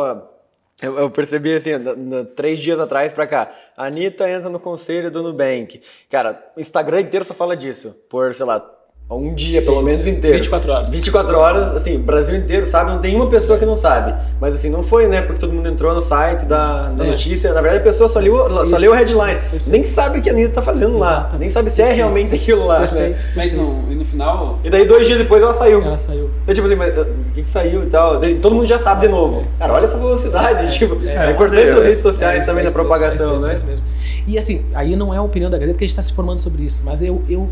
[0.81, 4.61] eu, eu percebi assim, na- na- três dias atrás pra cá, a Anitta entra no
[4.61, 5.81] conselho do Nubank.
[6.09, 8.61] Cara, o Instagram inteiro só fala disso, por, sei lá,
[9.11, 10.37] um dia pelo menos inteiro.
[10.37, 10.91] 24 horas.
[10.91, 14.15] 24 horas, assim, o Brasil inteiro sabe, não tem uma pessoa que não sabe.
[14.39, 17.11] Mas assim, não foi, né, porque todo mundo entrou no site da, da É.
[17.11, 19.71] notícia, na verdade a pessoa só leu, só leu o headline, Perfeito.
[19.71, 21.41] nem sabe o que a Anitta tá fazendo lá, Exatamente.
[21.41, 23.19] nem sabe se é realmente aquilo lá, né?
[23.35, 25.81] Mas no, e no final, E daí dois dias depois ela saiu.
[25.83, 26.31] Ela saiu.
[26.47, 28.19] É tipo assim, mas uh, o que, que saiu e tal?
[28.21, 29.45] Daí todo mundo já sabe de novo.
[29.59, 33.37] Cara, olha essa velocidade, tipo, é, a importância das redes sociais É, também na propagação,
[33.39, 33.53] isso mesmo, né?
[33.55, 33.85] isso mesmo.
[34.27, 36.39] E assim, aí não é a opinião da Gazeta que a gente está se formando
[36.41, 37.49] sobre isso, mas eu, eu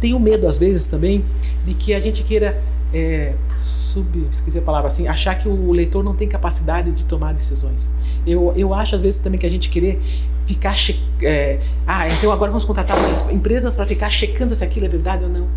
[0.00, 1.24] tenho medo às vezes também
[1.64, 2.62] de que a gente queira
[2.94, 7.34] é, sub, esqueci a palavra assim, achar que o leitor não tem capacidade de tomar
[7.34, 7.92] decisões.
[8.24, 10.00] Eu, eu acho às vezes também que a gente querer
[10.46, 12.96] ficar che é, ah, então agora vamos contratar
[13.32, 15.48] empresas para ficar checando se aquilo é verdade ou não.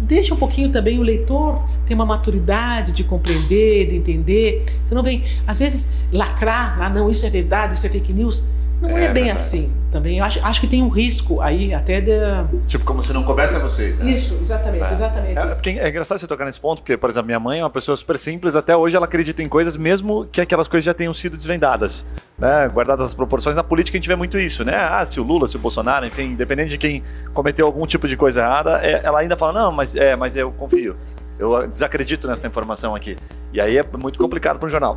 [0.00, 4.64] Deixa um pouquinho também o leitor ter uma maturidade de compreender, de entender.
[4.84, 8.44] Você não vem, às vezes, lacrar, ah, não, isso é verdade, isso é fake news.
[8.82, 9.30] Não é, É bem verdade.
[9.30, 10.18] assim também.
[10.18, 12.12] Eu acho, acho que tem um risco aí até de.
[12.66, 14.10] Tipo, como se não coubesse a vocês, né?
[14.10, 14.92] Isso, exatamente, É.
[14.92, 15.38] exatamente.
[15.38, 17.70] É, porque é engraçado você tocar nesse ponto, porque, por exemplo, minha mãe é uma
[17.70, 21.14] pessoa super simples, até hoje ela acredita em coisas, mesmo que aquelas coisas já tenham
[21.14, 22.04] sido desvendadas,
[22.38, 22.68] né?
[22.68, 23.54] Guardadas as proporções.
[23.56, 24.74] Na política a gente vê muito isso, né?
[24.76, 28.16] Ah, se o Lula, se o Bolsonaro, enfim, independente de quem cometeu algum tipo de
[28.16, 30.96] coisa errada, é, ela ainda fala, não, mas, é, mas eu confio.
[31.38, 33.16] Eu desacredito nessa informação aqui.
[33.52, 34.96] E aí é muito complicado para um jornal.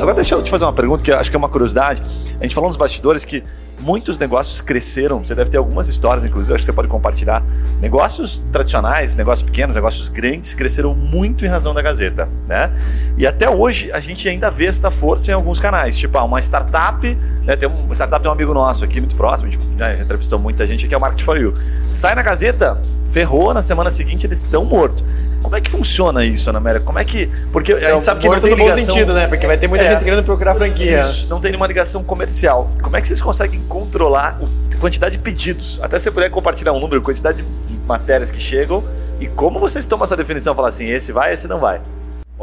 [0.00, 2.02] Agora deixa eu te fazer uma pergunta que acho que é uma curiosidade.
[2.40, 3.44] A gente falou nos bastidores que
[3.78, 5.22] muitos negócios cresceram.
[5.22, 7.44] Você deve ter algumas histórias, inclusive, acho que você pode compartilhar.
[7.82, 12.72] Negócios tradicionais, negócios pequenos, negócios grandes cresceram muito em razão da Gazeta, né?
[13.18, 15.98] E até hoje a gente ainda vê esta força em alguns canais.
[15.98, 17.06] Tipo, ah, uma startup,
[17.44, 17.54] né?
[17.56, 20.38] Tem um, uma startup tem um amigo nosso aqui muito próximo, a gente né, entrevistou
[20.38, 21.52] muita gente aqui, é o Market for You.
[21.88, 22.80] Sai na Gazeta,
[23.12, 25.04] ferrou, na semana seguinte eles estão mortos.
[25.42, 26.80] Como é que funciona isso, Ana Amélia?
[26.80, 27.26] Como é que.
[27.52, 28.84] Porque a gente sabe que não tem no bom ligação.
[28.94, 29.26] sentido, né?
[29.26, 29.92] Porque vai ter muita É.
[29.92, 31.00] gente querendo procurar franquia.
[31.00, 32.70] Isso, não tem nenhuma ligação comercial.
[32.82, 34.38] Como é que vocês conseguem controlar
[34.72, 35.80] a quantidade de pedidos?
[35.82, 38.84] Até se você puder compartilhar um número, quantidade de matérias que chegam,
[39.20, 40.54] E como vocês tomam essa definição?
[40.54, 41.82] Falar assim, esse vai, esse não vai?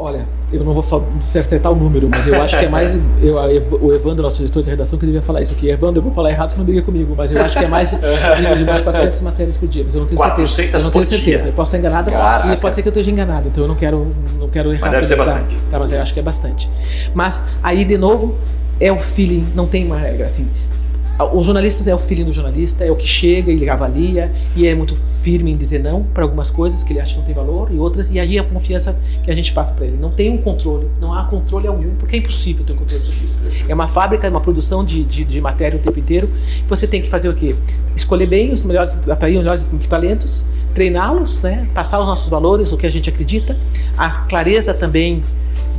[0.00, 2.96] Olha, eu não vou acertar o número, mas eu acho que é mais.
[3.20, 3.34] Eu,
[3.80, 5.68] o Evandro, nosso diretor de redação, que devia falar isso aqui.
[5.68, 7.90] Evandro, eu vou falar errado, você não briga comigo, mas eu acho que é mais
[7.90, 9.82] de, de mais 400 matérias por dia.
[9.84, 10.78] Mas eu não tenho 400 certeza.
[10.78, 11.42] Eu não tenho certeza.
[11.42, 11.50] dia?
[11.50, 12.54] Eu posso estar enganado Caraca.
[12.54, 14.88] e pode ser que eu esteja enganado, então eu não quero, não quero errar.
[14.88, 15.56] deve ser bastante.
[15.68, 16.70] Tá, mas eu acho que é bastante.
[17.12, 18.36] Mas aí, de novo,
[18.80, 20.48] é o feeling, não tem uma regra assim.
[21.32, 24.74] Os jornalistas é o feeling do jornalista, é o que chega, ele avalia e é
[24.74, 27.70] muito firme em dizer não para algumas coisas que ele acha que não tem valor
[27.72, 29.96] e outras, e aí a confiança que a gente passa para ele.
[30.00, 33.24] Não tem um controle, não há controle algum, porque é impossível ter um controle sobre
[33.24, 33.36] isso.
[33.68, 36.30] É uma fábrica, é uma produção de, de, de matéria o tempo inteiro.
[36.68, 37.56] Você tem que fazer o quê?
[37.96, 41.68] Escolher bem os melhores, atrair os melhores talentos, treiná-los, né?
[41.74, 43.58] passar os nossos valores, o que a gente acredita,
[43.96, 45.24] a clareza também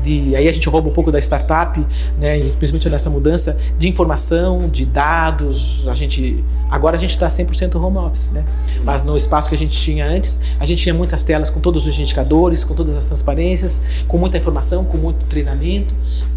[0.02, 1.80] de aí a gente rouba um pouco da startup,
[2.18, 7.28] né, e principalmente nessa mudança de informação, de dados, a gente agora a gente está
[7.28, 8.46] 100% home office, né?
[8.84, 11.86] Mas no espaço que a gente tinha antes, a gente tinha muitas telas com todos
[11.86, 15.94] os indicadores, com todas as transparências, com muita informação, com muito treinamento,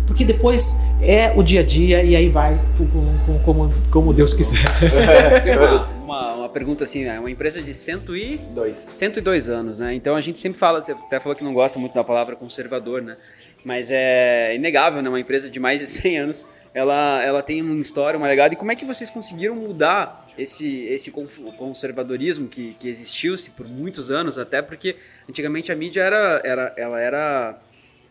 [0.07, 4.13] porque depois é o dia a dia e aí vai com- com- com- como como
[4.13, 4.59] Deus quiser.
[5.45, 5.57] Tem
[6.03, 8.39] uma, uma, pergunta assim, é uma empresa de cento e...
[8.55, 8.91] Dois.
[8.93, 9.95] 102 anos, né?
[9.95, 13.01] Então a gente sempre fala, você até falou que não gosta muito da palavra conservador,
[13.03, 13.17] né?
[13.65, 15.09] Mas é inegável, né?
[15.09, 18.53] Uma empresa de mais de 100 anos, ela, ela tem uma história, uma legado.
[18.53, 21.11] E como é que vocês conseguiram mudar esse, esse
[21.57, 24.39] conservadorismo que, que existiu-se por muitos anos?
[24.39, 24.97] Até porque
[25.29, 27.59] antigamente a mídia era, era, ela era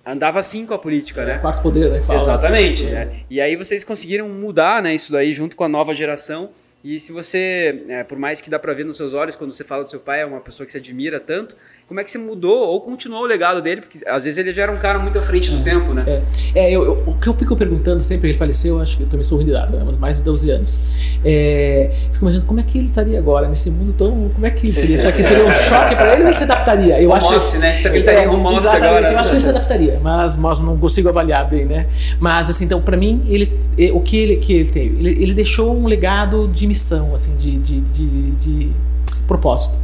[0.05, 1.37] andava assim com a política, né?
[1.37, 2.03] Quarto poder, né?
[2.03, 2.19] Fala.
[2.19, 2.85] Exatamente.
[2.85, 3.23] né?
[3.29, 6.49] E aí vocês conseguiram mudar né, isso daí junto com a nova geração.
[6.83, 9.63] E se você, é, por mais que dá pra ver nos seus olhos quando você
[9.63, 11.55] fala do seu pai, é uma pessoa que você admira tanto,
[11.87, 13.81] como é que você mudou ou continuou o legado dele?
[13.81, 16.03] Porque às vezes ele já era um cara muito à frente do tempo, né?
[16.55, 19.07] É, é eu, eu- o que eu fico perguntando sempre, ele faleceu, acho que eu
[19.07, 20.79] também sou ruim de data, né, mais de 12 anos.
[21.23, 24.29] É, fico imaginando como é que ele estaria agora nesse mundo tão.
[24.33, 24.97] Como é que ele seria?
[24.97, 26.99] Será que seria um choque para ele ou ele se adaptaria?
[26.99, 27.73] Eu Home acho que office, né?
[27.77, 29.11] Será que ele estaria em home office exatamente, agora?
[29.11, 31.87] Eu acho que ele se adaptaria, mas, mas não consigo avaliar bem, né?
[32.19, 34.95] Mas assim, então, para mim, ele, eh, o que ele, que ele teve?
[34.99, 38.71] Ele, ele deixou um legado de missão, assim, de, de, de, de
[39.27, 39.77] propósito.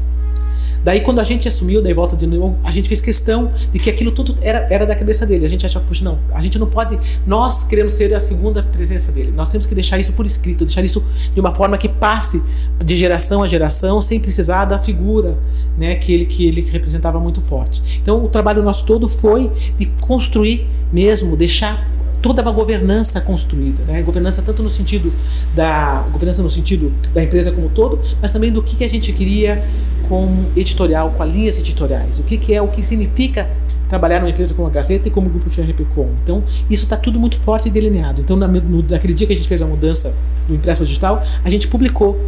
[0.84, 3.89] Daí, quando a gente assumiu, daí volta de novo, a gente fez questão de que
[3.89, 5.45] aquilo tudo era, era da cabeça dele.
[5.45, 6.97] A gente achava, puxa, não, a gente não pode.
[7.26, 9.34] Nós queremos ser a segunda presença dele.
[9.36, 12.41] Nós temos que deixar isso por escrito, deixar isso de uma forma que passe
[12.84, 15.38] de geração a geração, sem precisar da figura
[15.78, 18.00] né, que, ele, que ele representava muito forte.
[18.02, 21.97] Então, o trabalho nosso todo foi de construir mesmo, deixar
[22.28, 24.02] toda uma governança construída, né?
[24.02, 25.13] Governança tanto no sentido
[25.56, 29.13] da governança no sentido da empresa como todo, mas também do que, que a gente
[29.13, 29.63] queria
[30.10, 33.50] com editorial, com as linhas editoriais, o que, que é o que significa
[33.88, 36.10] trabalhar numa empresa como a Gazeta e como o grupo GRPcom.
[36.22, 38.20] Então, isso está tudo muito forte e delineado.
[38.20, 40.13] Então, na, no, naquele dia que a gente fez a mudança
[40.46, 42.20] do impresso digital, a gente publicou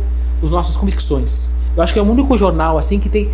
[0.41, 1.53] as nossas convicções.
[1.75, 3.29] Eu acho que é o único jornal assim que tem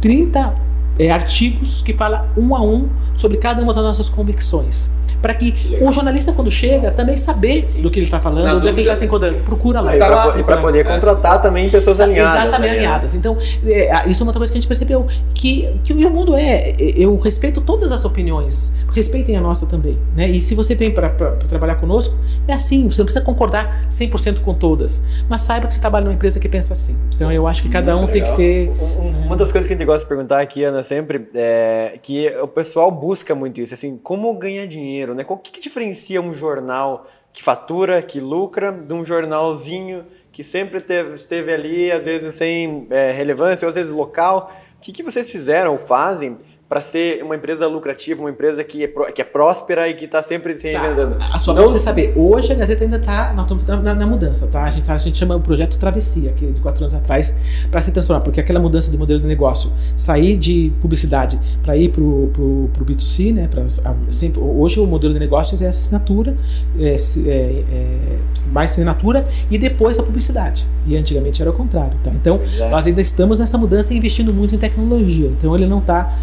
[0.00, 0.54] 30
[0.98, 4.90] é, artigos que fala um a um sobre cada uma das nossas convicções.
[5.20, 8.62] Para que o jornalista, quando chega, também saber do que ele está Na falando, do
[8.62, 9.38] que ele está se encontrando.
[9.44, 9.94] Procura lá.
[9.94, 10.60] E procura.
[10.60, 10.84] poder É.
[10.84, 12.32] contratar também pessoas Exa- alinhadas.
[12.34, 12.86] Exatamente ali, né?
[12.86, 13.14] alinhadas.
[13.14, 15.06] Então, é, isso é uma outra coisa que a gente percebeu.
[15.34, 16.72] Que, que o mundo é.
[16.78, 18.72] Eu respeito todas as opiniões.
[18.92, 19.98] Respeitem a nossa também.
[20.16, 20.28] Né?
[20.28, 21.10] E se você vem para
[21.48, 22.14] trabalhar conosco,
[22.48, 22.88] é assim.
[22.88, 25.02] Você não precisa concordar 100% com todas.
[25.28, 26.96] Mas saiba que você trabalha numa empresa que pensa assim.
[27.14, 28.70] Então, eu acho que cada um tem que ter.
[28.70, 32.28] Um- Uma das coisas que a gente gosta de perguntar aqui, Ana, sempre, é que
[32.42, 35.24] o pessoal busca muito isso, assim, como ganhar dinheiro, né?
[35.28, 40.80] O que, que diferencia um jornal que fatura, que lucra, de um jornalzinho que sempre
[40.80, 44.50] teve, esteve ali, às vezes sem é, relevância, ou às vezes local?
[44.76, 46.36] O que, que vocês fizeram ou fazem
[46.70, 50.04] para ser uma empresa lucrativa, uma empresa que é, pró- que é próspera e que
[50.04, 51.16] está sempre se reinventando?
[51.32, 54.06] A sua Não- pra você saber, hoje a Gazeta ainda está nós estamos na, na-
[54.06, 54.62] mudança, tá?
[54.62, 57.36] A gente, a gente chama o projeto Travessia, que é de quatro anos atrás,
[57.72, 61.88] para se transformar, porque aquela mudança de modelo de negócio, sair de publicidade para ir
[61.90, 63.48] pro, pro, pro B2C, né?
[63.48, 63.64] Pra,
[64.12, 66.36] sempre, hoje o modelo de negócios é assinatura,
[66.78, 66.94] é,
[67.26, 68.18] é, é,
[68.52, 70.64] mais assinatura e depois a publicidade.
[70.86, 72.10] E antigamente era o contrário, tá?
[72.14, 75.26] Então, nós ainda estamos nessa mudança e investindo muito em tecnologia.
[75.28, 76.16] Então, ele não está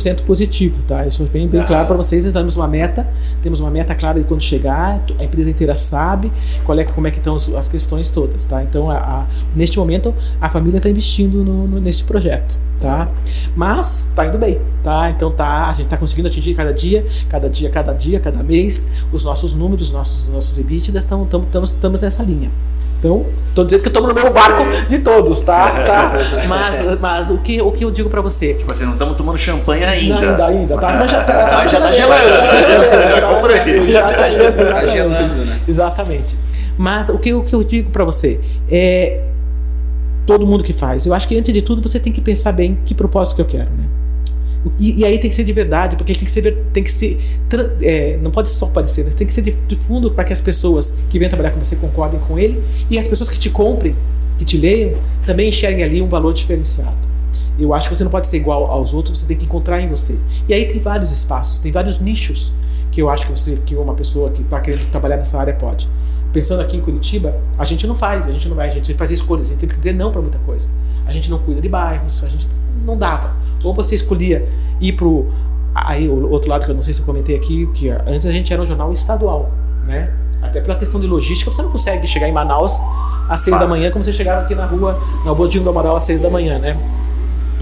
[0.00, 1.06] 100% positivo, tá?
[1.06, 1.64] Isso é bem, bem Ah.
[1.64, 2.24] claro para vocês.
[2.26, 3.08] Então, temos uma meta,
[3.42, 6.30] temos uma meta clara de quando chegar, a empresa inteira sabe
[6.64, 8.62] qual é, como é que estão as, questões todas, tá?
[8.62, 13.10] Então, a- a- neste momento, a família está investindo no, no- nesse projeto, tá?
[13.56, 15.10] Mas está indo bem, tá?
[15.10, 18.86] Então, tá, a gente está conseguindo atingir cada dia, cada dia, cada dia, cada mês,
[19.12, 21.06] os nossos números, os nossos, os nossos EBITDAs,
[21.64, 22.50] estamos nessa linha.
[23.02, 25.82] Então, tô dizendo que eu tô no meu barco de todos, tá?
[25.82, 26.12] tá?
[26.46, 28.54] Mas, mas o, que, o que eu digo para você?
[28.54, 30.20] Tipo assim, não estamos tomando champanhe ainda.
[30.20, 30.78] Não, ainda, ainda.
[30.78, 33.92] Tá, já, tá, Tá, já tá gelando, tá gelando, já.
[33.92, 34.92] Já tá gelando, Tá exatamente.
[34.92, 35.60] gelando, né?
[35.66, 36.38] Exatamente.
[36.78, 39.20] Mas o que, o que eu digo para você é
[40.24, 41.04] todo mundo que faz.
[41.04, 43.46] Eu acho que antes de tudo você tem que pensar bem que propósito que eu
[43.46, 43.84] quero, né?
[44.78, 47.18] E, e aí tem que ser de verdade, porque tem que ser, tem que ser
[47.80, 50.40] é, não pode só parecer, mas tem que ser de, de fundo para que as
[50.40, 53.96] pessoas que vêm trabalhar com você concordem com ele e as pessoas que te comprem,
[54.38, 54.94] que te leiam,
[55.26, 57.12] também enxerguem ali um valor diferenciado.
[57.58, 59.88] Eu acho que você não pode ser igual aos outros, você tem que encontrar em
[59.88, 60.16] você.
[60.48, 62.52] E aí tem vários espaços, tem vários nichos
[62.90, 65.88] que eu acho que você, que uma pessoa que está querendo trabalhar nessa área pode.
[66.32, 68.94] Pensando aqui em Curitiba, a gente não faz, a gente não vai, a gente tem
[68.94, 70.70] que fazer escolhas, a gente tem que dizer não para muita coisa.
[71.06, 72.48] A gente não cuida de bairros, a gente
[72.84, 73.34] não dava.
[73.62, 74.48] Ou você escolhia
[74.80, 75.28] ir pro
[75.74, 78.32] aí o outro lado que eu não sei se eu comentei aqui, que antes a
[78.32, 79.50] gente era um jornal estadual,
[79.84, 80.12] né?
[80.40, 82.80] Até pela questão de logística, você não consegue chegar em Manaus
[83.28, 86.02] às seis da manhã como você chegava aqui na rua, na Bodinho do Amaral às
[86.02, 86.76] seis da manhã, né?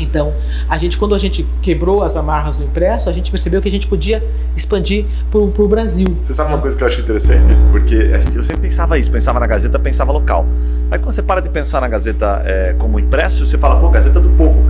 [0.03, 0.35] Então,
[0.69, 3.71] a gente, quando a gente quebrou as amarras do impresso, a gente percebeu que a
[3.71, 4.25] gente podia
[4.57, 6.07] expandir para o Brasil.
[6.21, 7.57] Você sabe uma coisa que eu acho interessante?
[7.71, 10.47] Porque gente, eu sempre pensava isso, pensava na Gazeta, pensava local.
[10.91, 14.21] Aí quando você para de pensar na Gazeta é, como impresso, você fala, pô, Gazeta
[14.21, 14.63] do Povo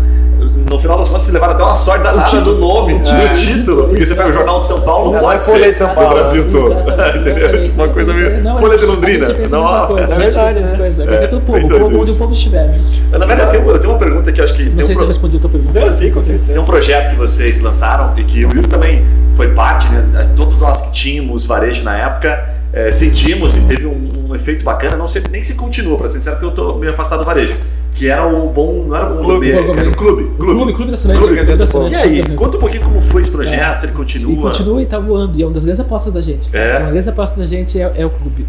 [0.70, 3.88] no final das contas, se levaram até uma sorte danada do nome, é, do título.
[3.88, 6.08] Porque você pega o Jornal de São Paulo, não pode Folha ser de São Paulo,
[6.10, 6.74] do Brasil todo.
[7.18, 7.62] Entendeu?
[7.62, 8.42] Tipo uma coisa meio.
[8.42, 9.28] Não, Folha de Londrina.
[9.28, 10.60] Não, coisa, é verdade.
[10.60, 10.76] Né?
[10.76, 11.06] Coisa.
[11.06, 12.66] Mas é do povo, o povo onde o povo estiver.
[12.66, 12.78] Né?
[13.12, 14.64] Na verdade, eu tenho, eu tenho uma pergunta que acho que.
[14.64, 15.80] Não sei um se eu respondi a tua pergunta.
[15.80, 16.52] Não, sim, com certeza.
[16.52, 20.26] Tem um projeto que vocês lançaram e que o Yuri também foi parte, né?
[20.36, 22.60] Todos nós que tínhamos varejo na época.
[22.72, 26.18] É, sentimos e teve um, um, efeito bacana, não sei nem se continua, para ser
[26.18, 27.56] sincero, porque eu estou meio afastado do varejo
[27.94, 28.84] que era o bom.
[28.86, 30.22] Não era o bom clube, clube era o clube.
[30.36, 30.98] Clube, clube, clube da.
[30.98, 31.88] Clube, clube da.
[31.88, 34.32] E aí, conta um pouquinho como foi esse projeto, se ele continua.
[34.32, 36.48] E continua e tá voando, e é uma das grandes apostas da gente.
[36.56, 36.78] É.
[36.78, 38.46] Uma das apostas da gente é, é o clube.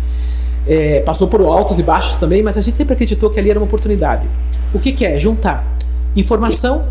[0.68, 3.60] É, passou por altos e baixos também, mas a gente sempre acreditou que ali era
[3.60, 4.28] uma oportunidade.
[4.74, 5.20] O que, que é?
[5.20, 5.66] Juntar
[6.16, 6.88] informação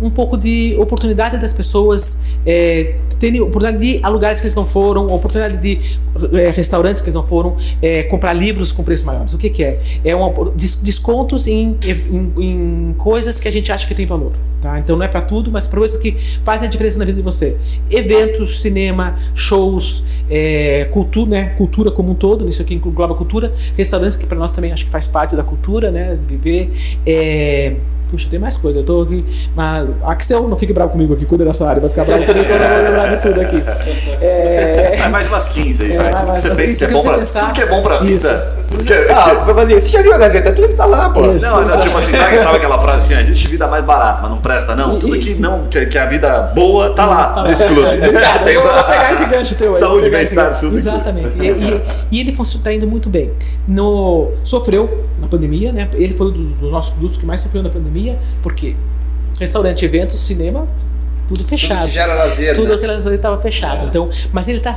[0.00, 4.54] um pouco de oportunidade das pessoas é, terem oportunidade de ir a lugares que eles
[4.54, 5.98] não foram, oportunidade de
[6.32, 9.32] é, restaurantes que eles não foram, é, comprar livros com preços maiores.
[9.32, 9.80] O que, que é?
[10.04, 14.32] É um, descontos em, em, em, coisas que a gente acha que tem valor.
[14.60, 14.78] Tá?
[14.78, 16.12] Então não é para tudo, mas para coisas que
[16.44, 17.56] fazem a diferença na vida de você.
[17.90, 21.44] Eventos, cinema, shows, é, cultura, né?
[21.56, 24.90] cultura como um todo, isso aqui engloba cultura, restaurantes que para nós também acho que
[24.90, 26.18] faz parte da cultura, né?
[26.26, 26.70] viver.
[27.06, 27.76] É,
[28.14, 28.78] Puxa, tem mais coisa.
[28.78, 29.24] Eu tô aqui.
[29.56, 31.80] Mas Axel, não fique bravo comigo aqui, cuida dessa área.
[31.80, 33.64] Vai ficar bravo comigo quando eu vou lembrar de tudo aqui.
[34.20, 34.96] É...
[34.98, 36.12] Vai mais umas 15 aí, é, vai.
[36.12, 37.18] Tudo que você pensa que é bom pra.
[37.18, 37.40] Pensar...
[37.40, 38.14] Tudo que é bom pra vida.
[38.14, 38.28] Isso.
[38.28, 38.54] É...
[39.14, 40.52] Ah, fazer você já viu a Gazeta?
[40.52, 41.32] Tudo que tá lá, pô.
[41.32, 44.30] Isso, não, não, tipo assim, sabe, sabe aquela frase assim, existe vida mais barata, mas
[44.30, 44.98] não presta, não?
[44.98, 47.80] Tudo que não, que, que a vida boa tá lá, tá nesse clube.
[47.82, 49.74] Obrigado, eu vou pegar esse gancho teu aí.
[49.74, 50.76] Saúde, bem-estar, tudo.
[50.76, 51.38] Exatamente.
[51.38, 53.30] E, e, e ele está indo muito bem.
[53.66, 55.04] No, sofreu
[55.36, 55.88] pandemia, né?
[55.94, 58.76] Ele foi um dos, dos nossos produtos que mais sofreu na pandemia, por quê?
[59.38, 60.68] Restaurante, eventos, cinema,
[61.26, 61.80] tudo fechado.
[61.80, 62.54] Tudo que gera lazer.
[62.54, 62.76] Tudo né?
[62.76, 63.84] que lazer estava fechado.
[63.84, 63.88] É.
[63.88, 64.72] Então, mas ele está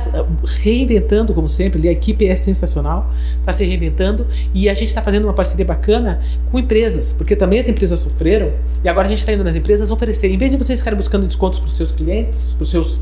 [0.62, 5.24] reinventando, como sempre, a equipe é sensacional, está se reinventando e a gente está fazendo
[5.24, 8.50] uma parceria bacana com empresas, porque também as empresas sofreram
[8.82, 11.26] e agora a gente está indo nas empresas oferecer, em vez de vocês ficarem buscando
[11.26, 13.00] descontos para os seus clientes, para os seus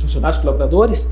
[0.00, 1.10] funcionários, colaboradores,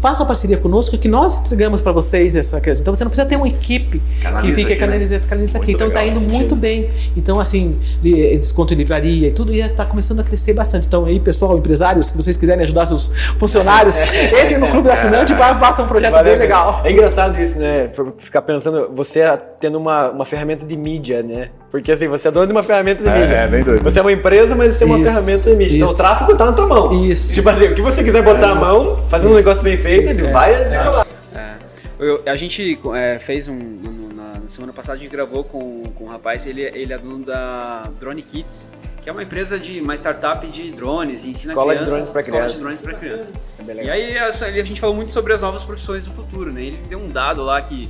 [0.00, 2.80] façam parceria conosco que nós entregamos para vocês essa coisa.
[2.80, 5.28] Então você não precisa ter uma equipe Canaliza que fique canalizando né?
[5.28, 5.72] canaliza aqui.
[5.72, 6.88] Então está indo muito bem.
[7.16, 10.86] Então, assim, eh, desconto em livraria e tudo, e está começando a crescer bastante.
[10.86, 13.98] Então, aí, pessoal, empresários, se vocês quiserem ajudar seus funcionários,
[14.42, 16.80] entrem no Clube Assinante e façam um projeto bem legal.
[16.84, 17.90] É engraçado isso, né?
[18.18, 19.22] Ficar pensando, você
[19.60, 21.50] tendo uma, uma ferramenta de mídia, né?
[21.70, 23.34] Porque assim, você é dono de uma ferramenta de é, mídia.
[23.34, 23.82] É, bem doido.
[23.82, 25.76] Você é uma empresa, mas você é uma isso, ferramenta de mídia.
[25.76, 27.04] Então o tráfego tá na tua mão.
[27.04, 27.34] Isso.
[27.34, 29.85] Tipo assim, o que você quiser botar é, a mão, fazendo um negócio bem feito,
[29.86, 31.06] ele é, vai desenrolar.
[31.34, 31.54] É.
[31.98, 34.06] Eu, a gente é, fez um, um,
[34.46, 37.90] na semana passada a gente gravou com, com um rapaz, ele, ele é dono da
[37.98, 38.68] Drone Kits,
[39.02, 42.10] que é uma empresa de uma startup de drones e ensina escola crianças, de drones
[42.10, 42.52] para crianças.
[42.52, 43.34] de drones para crianças.
[43.66, 46.62] É e aí a, a gente falou muito sobre as novas profissões do futuro, né?
[46.62, 47.88] Ele deu um dado lá que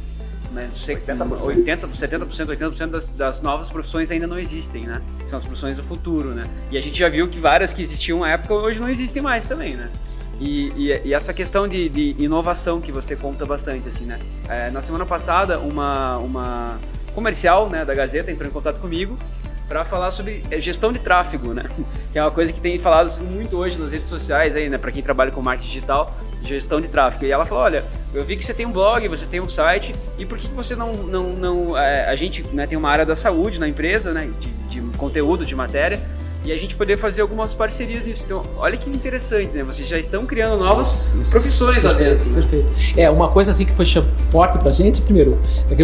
[0.52, 0.70] né?
[0.72, 5.02] 80%, 80 70%, 80% das, das novas profissões ainda não existem, né?
[5.26, 6.48] São as profissões do futuro, né?
[6.70, 9.46] E a gente já viu que várias que existiam na época hoje não existem mais
[9.46, 9.90] também, né?
[10.40, 14.18] E, e, e, essa questão de, de, inovação que você conta bastante, assim, né?
[14.48, 16.78] É, na semana passada, uma, uma
[17.14, 19.18] comercial né, da Gazeta entrou em contato comigo
[19.66, 21.64] para falar sobre eh, gestão de tráfego, né?
[22.12, 24.78] Que é uma coisa que tem falado muito hoje nas redes sociais aí, né?
[24.78, 27.24] Para quem trabalha com marketing digital, gestão de tráfego.
[27.24, 29.94] E ela falou, olha, eu vi que você tem um blog, você tem um site,
[30.18, 33.16] e por que você não, não, não é, a gente né, tem uma área da
[33.16, 34.30] saúde na empresa, né?
[34.38, 36.00] De, de conteúdo, de matéria
[36.46, 38.24] e a gente poder fazer algumas parcerias nisso.
[38.24, 39.64] Então, olha que interessante, né?
[39.64, 42.30] Vocês já estão criando novas isso, profissões lá dentro.
[42.30, 42.34] Né?
[42.34, 42.72] Perfeito.
[42.96, 43.84] É, uma coisa assim que foi
[44.30, 45.38] forte pra gente, primeiro,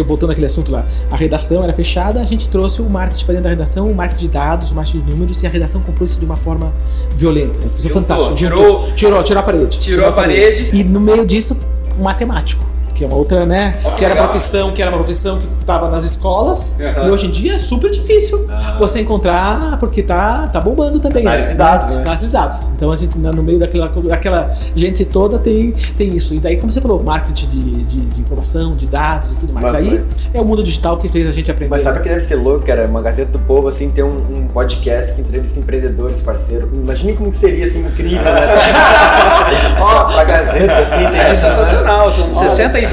[0.07, 3.43] voltando àquele assunto lá, a redação era fechada, a gente trouxe o marketing para dentro
[3.43, 6.17] da redação, o marketing de dados, o marketing de números, e a redação comprou isso
[6.17, 6.73] de uma forma
[7.11, 7.57] violenta.
[7.59, 7.69] Né?
[7.75, 8.35] Foi fantástico.
[8.35, 9.79] Tirou, tirou, tirou a parede.
[9.79, 10.63] Tirou, tirou a parede.
[10.63, 10.79] parede.
[10.79, 11.57] E no meio disso,
[11.99, 13.75] um matemático que é uma outra, né?
[13.97, 14.29] que era legal.
[14.29, 16.75] profissão, que era uma profissão que estava nas escolas.
[16.79, 17.07] Aham.
[17.07, 18.47] E hoje em dia é super difícil
[18.79, 21.25] você encontrar, porque tá, tá bombando também.
[21.27, 21.53] Análise né?
[21.53, 21.97] de dados, né?
[22.01, 22.69] Análise de dados.
[22.75, 26.33] Então a gente, no meio daquela, daquela gente toda, tem, tem isso.
[26.33, 29.65] E daí, como você falou, marketing de, de, de informação, de dados e tudo mais.
[29.65, 31.69] Mas- Aí mas- é o mundo digital que fez a gente aprender.
[31.69, 32.03] Mas sabe né?
[32.03, 32.85] que deve ser louco, cara?
[32.87, 36.69] Uma Gazeta do Povo, assim, ter um, um podcast que entrevista empreendedores, parceiro.
[36.73, 38.47] Imagine como que seria, assim, incrível, né?
[39.81, 42.83] Ó, pra Gazeta, assim, tem É essa- sensacional, são, 60, e-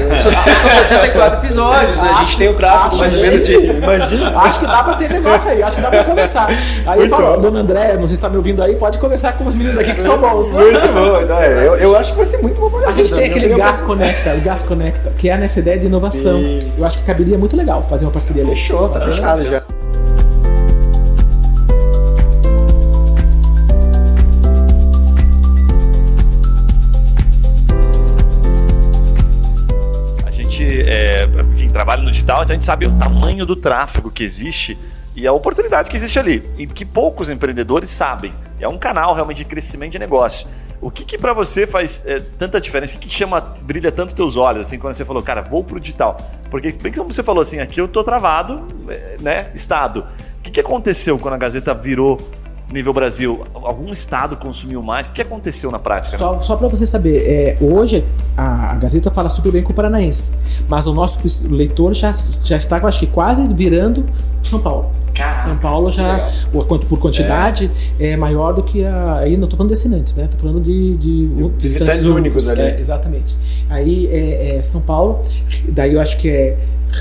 [0.59, 2.11] são 64 episódios, né?
[2.11, 3.53] A gente tem o tráfego mais ou menos de.
[3.53, 4.39] Imagina.
[4.39, 6.49] Acho que dá pra ter negócio aí, acho que dá pra conversar.
[6.85, 9.47] Aí eu falo, dona André, não sei se tá me ouvindo aí, pode conversar com
[9.47, 10.53] os meninos aqui que são bons.
[10.53, 11.21] Muito bom.
[11.21, 13.49] Então, é, eu, eu acho que vai ser muito bom pra A gente tem aquele
[13.55, 16.37] Gas Conecta, o Gas Conecta, que é nessa ideia de inovação.
[16.37, 16.71] Sim.
[16.77, 18.51] Eu acho que caberia muito legal fazer uma parceria ali.
[18.51, 19.61] Fechou, tá fechado já.
[32.21, 34.77] Então a gente sabe o tamanho do tráfego que existe
[35.15, 38.33] e a oportunidade que existe ali, e que poucos empreendedores sabem.
[38.59, 40.47] É um canal realmente de crescimento de negócio.
[40.79, 42.95] O que, que para você faz é, tanta diferença?
[42.95, 45.79] O que, que chama, brilha tanto teus olhos, assim, quando você falou, cara, vou pro
[45.79, 46.17] digital?
[46.49, 50.05] Porque, bem como você falou assim, aqui eu tô travado, é, né, estado.
[50.39, 52.19] O que, que aconteceu quando a Gazeta virou
[52.71, 53.41] nível Brasil?
[53.53, 55.07] Algum estado consumiu mais?
[55.07, 56.17] O que aconteceu na prática?
[56.17, 56.23] né?
[56.23, 58.03] Só, só para você saber, é, hoje
[58.37, 60.31] a, a Gazeta fala super bem com o Paranaense,
[60.67, 61.19] mas o nosso
[61.49, 62.11] leitor já,
[62.43, 64.05] já está, acho que quase virando
[64.43, 64.91] São Paulo.
[65.13, 67.69] Caraca, São Paulo já, por, quanti- por quantidade,
[67.99, 68.15] é.
[68.15, 69.17] maior do que a.
[69.17, 70.23] Aí não estou falando de assinantes, né?
[70.23, 72.61] Estou falando de, de Visitantes únicos ali.
[72.61, 73.35] É, exatamente.
[73.69, 75.21] Aí é, é São Paulo,
[75.67, 76.57] daí eu acho que é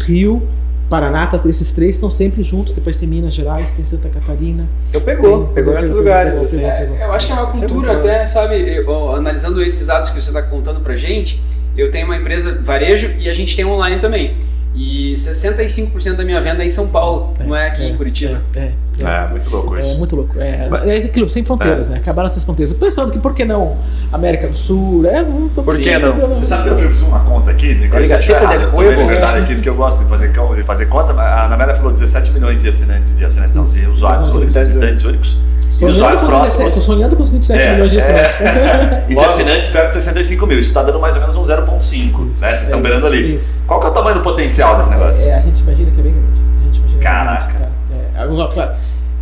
[0.07, 0.43] Rio,
[0.91, 2.72] Paraná, tá- esses três estão sempre juntos.
[2.72, 4.68] Depois tem Minas Gerais, tem Santa Catarina.
[4.93, 6.59] Eu pegou, Tem- pegou em outros lugares, pegou, assim.
[6.59, 10.11] pegou, É, eu acho que é uma é cultura até, sabe, eu, analisando esses dados
[10.11, 11.41] que você está contando pra gente,
[11.76, 14.34] eu tenho uma empresa varejo e a gente tem online também.
[14.74, 18.41] E 65% da minha venda é em São Paulo, não é aqui em Curitiba.
[18.57, 18.72] É,
[19.05, 19.24] é, é.
[19.24, 19.98] É, muito louco É isso.
[19.98, 20.40] muito louco.
[20.40, 21.98] É, é aquilo, sem fronteiras, né?
[21.98, 22.74] Acabaram essas fronteiras.
[22.74, 23.76] Pensando que por que não
[24.12, 25.05] América do Sul?
[25.07, 26.14] É, Por que não?
[26.30, 27.74] Você sabe que eu fiz uma conta aqui?
[27.74, 30.62] Me eu Gaceta errado, eu tô a verdade aqui, porque eu gosto de fazer, de
[30.62, 31.12] fazer conta.
[31.12, 35.36] A Ana falou 17 milhões de assinantes, de assinantes, não, de usuários únicos, visitantes únicos.
[35.80, 36.84] E usuários com, 17, próximos.
[36.84, 38.20] sonhando com os 27 É, milhões de é.
[38.24, 39.05] assinantes.
[39.09, 40.59] E de assinantes perto de 65 mil.
[40.59, 42.18] Isso está dando mais ou menos um 0,5.
[42.40, 42.48] Né?
[42.48, 43.40] Vocês estão é beirando ali.
[43.66, 45.24] Qual que é o tamanho do potencial desse negócio?
[45.26, 46.40] É, a gente imagina que é bem grande.
[46.61, 47.70] A gente imagina que é Caraca.
[48.21, 48.53] Alors,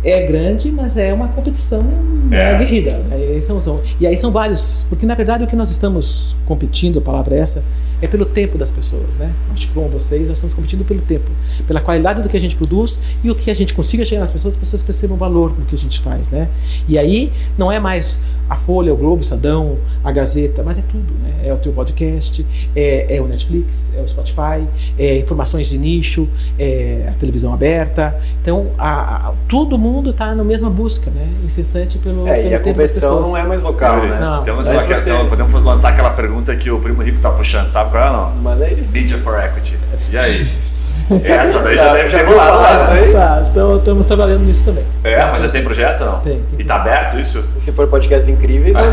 [0.03, 1.83] é grande, mas é uma competição
[2.31, 2.55] É.
[2.55, 2.97] aguerrida.
[2.99, 3.17] né?
[3.19, 4.85] E aí são, são- e aí são vários.
[4.89, 7.63] Porque na verdade o que nós estamos competindo, a palavra é essa,
[8.01, 9.33] é pelo tempo das pessoas, né?
[9.53, 11.29] Acho que como vocês, nós estamos competindo pelo tempo,
[11.67, 14.31] pela qualidade do que a gente produz e o que a gente consiga chegar nas
[14.31, 16.47] pessoas, as pessoas percebam o valor do que a gente faz, né?
[16.87, 20.81] E aí não é mais a Folha, o Globo, o Estadão, a Gazeta, mas é
[20.83, 21.33] tudo, né?
[21.43, 24.65] É o teu podcast, é, é o Netflix, é o Spotify,
[24.97, 26.27] é informações de nicho,
[26.57, 28.17] é a televisão aberta.
[28.41, 31.27] Então, a, a- todo mundo está na mesma busca, né?
[31.43, 33.29] Incessante pelo, É, pelo e a competição pessoas.
[33.29, 34.19] não é mais local, né?
[34.19, 34.43] Não.
[34.43, 38.03] Temos uma questão, podemos lançar aquela pergunta que o Primo Rico tá puxando, sabe qual
[38.03, 38.31] é não?
[38.35, 38.87] Manda aí.
[38.91, 39.77] Media for Equity.
[40.11, 40.47] E aí?
[41.23, 43.11] Essa daí já Já- deve já ter rolado lá, né?
[43.11, 44.83] Tá, então estamos trabalhando nisso também.
[45.03, 46.19] É, mas já tem projetos ou não?
[46.19, 46.59] Tem, tem.
[46.59, 47.43] E tá aberto isso?
[47.57, 48.83] Se for podcasts incríveis, né?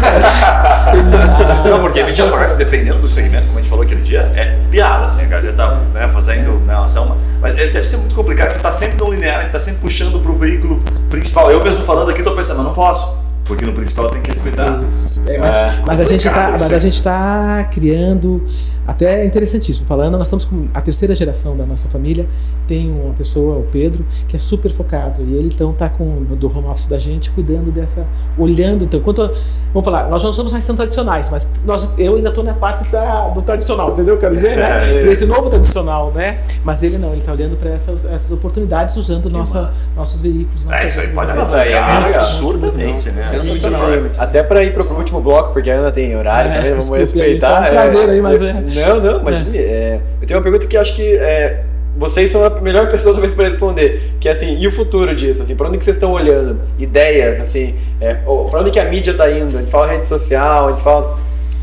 [1.69, 4.57] Não, porque Media for Equity, dependendo do segmento, como a gente falou aquele dia, é
[4.71, 7.17] piada, assim, a Gazeta né, fazendo né, uma ação.
[7.41, 10.21] Mas é, deve ser muito complicado, você tá sempre no linear, você tá sempre puxando
[10.21, 11.51] pro veículo principal.
[11.51, 14.81] Eu mesmo falando aqui, tô pensando, mas não posso, porque no principal tem que respeitar.
[15.27, 18.43] É, mas, É, mas a gente tá, mas a gente tá criando
[18.87, 22.27] até é interessantíssimo falando nós estamos com a terceira geração da nossa família
[22.67, 26.47] tem uma pessoa o Pedro que é super focado e ele então tá com do
[26.47, 28.07] home office da gente cuidando dessa
[28.39, 29.23] olhando então quanto
[29.73, 32.89] vamos falar nós não somos mais tão tradicionais mas nós eu ainda tô na parte
[32.91, 37.13] da, do tradicional entendeu quero dizer né É, desse novo tradicional né mas ele não
[37.13, 41.31] ele tá olhando para essas, essas oportunidades usando nossa, nossos veículos É, isso aí pode
[41.31, 42.15] aí é legal.
[42.15, 43.23] absurdamente, né?
[43.23, 43.83] Sensacional.
[44.19, 47.21] Até pra ir pro último bloco, porque a Ana tem horário É, também, vamos desculpe
[47.23, 47.63] aí, respeitar.
[47.63, 48.53] tá um prazer aí, mas é.
[48.81, 49.59] Não, não, imagine.
[49.59, 51.65] é, eu tenho uma pergunta que acho que é,
[51.97, 55.43] vocês são a melhor pessoa talvez para responder, que é assim, e o futuro disso?
[55.43, 56.61] Assim, para onde que vocês estão olhando?
[56.79, 59.57] Ideias, assim, é, pra onde que a mídia tá indo?
[59.57, 61.19] A gente fala rede social, a gente fala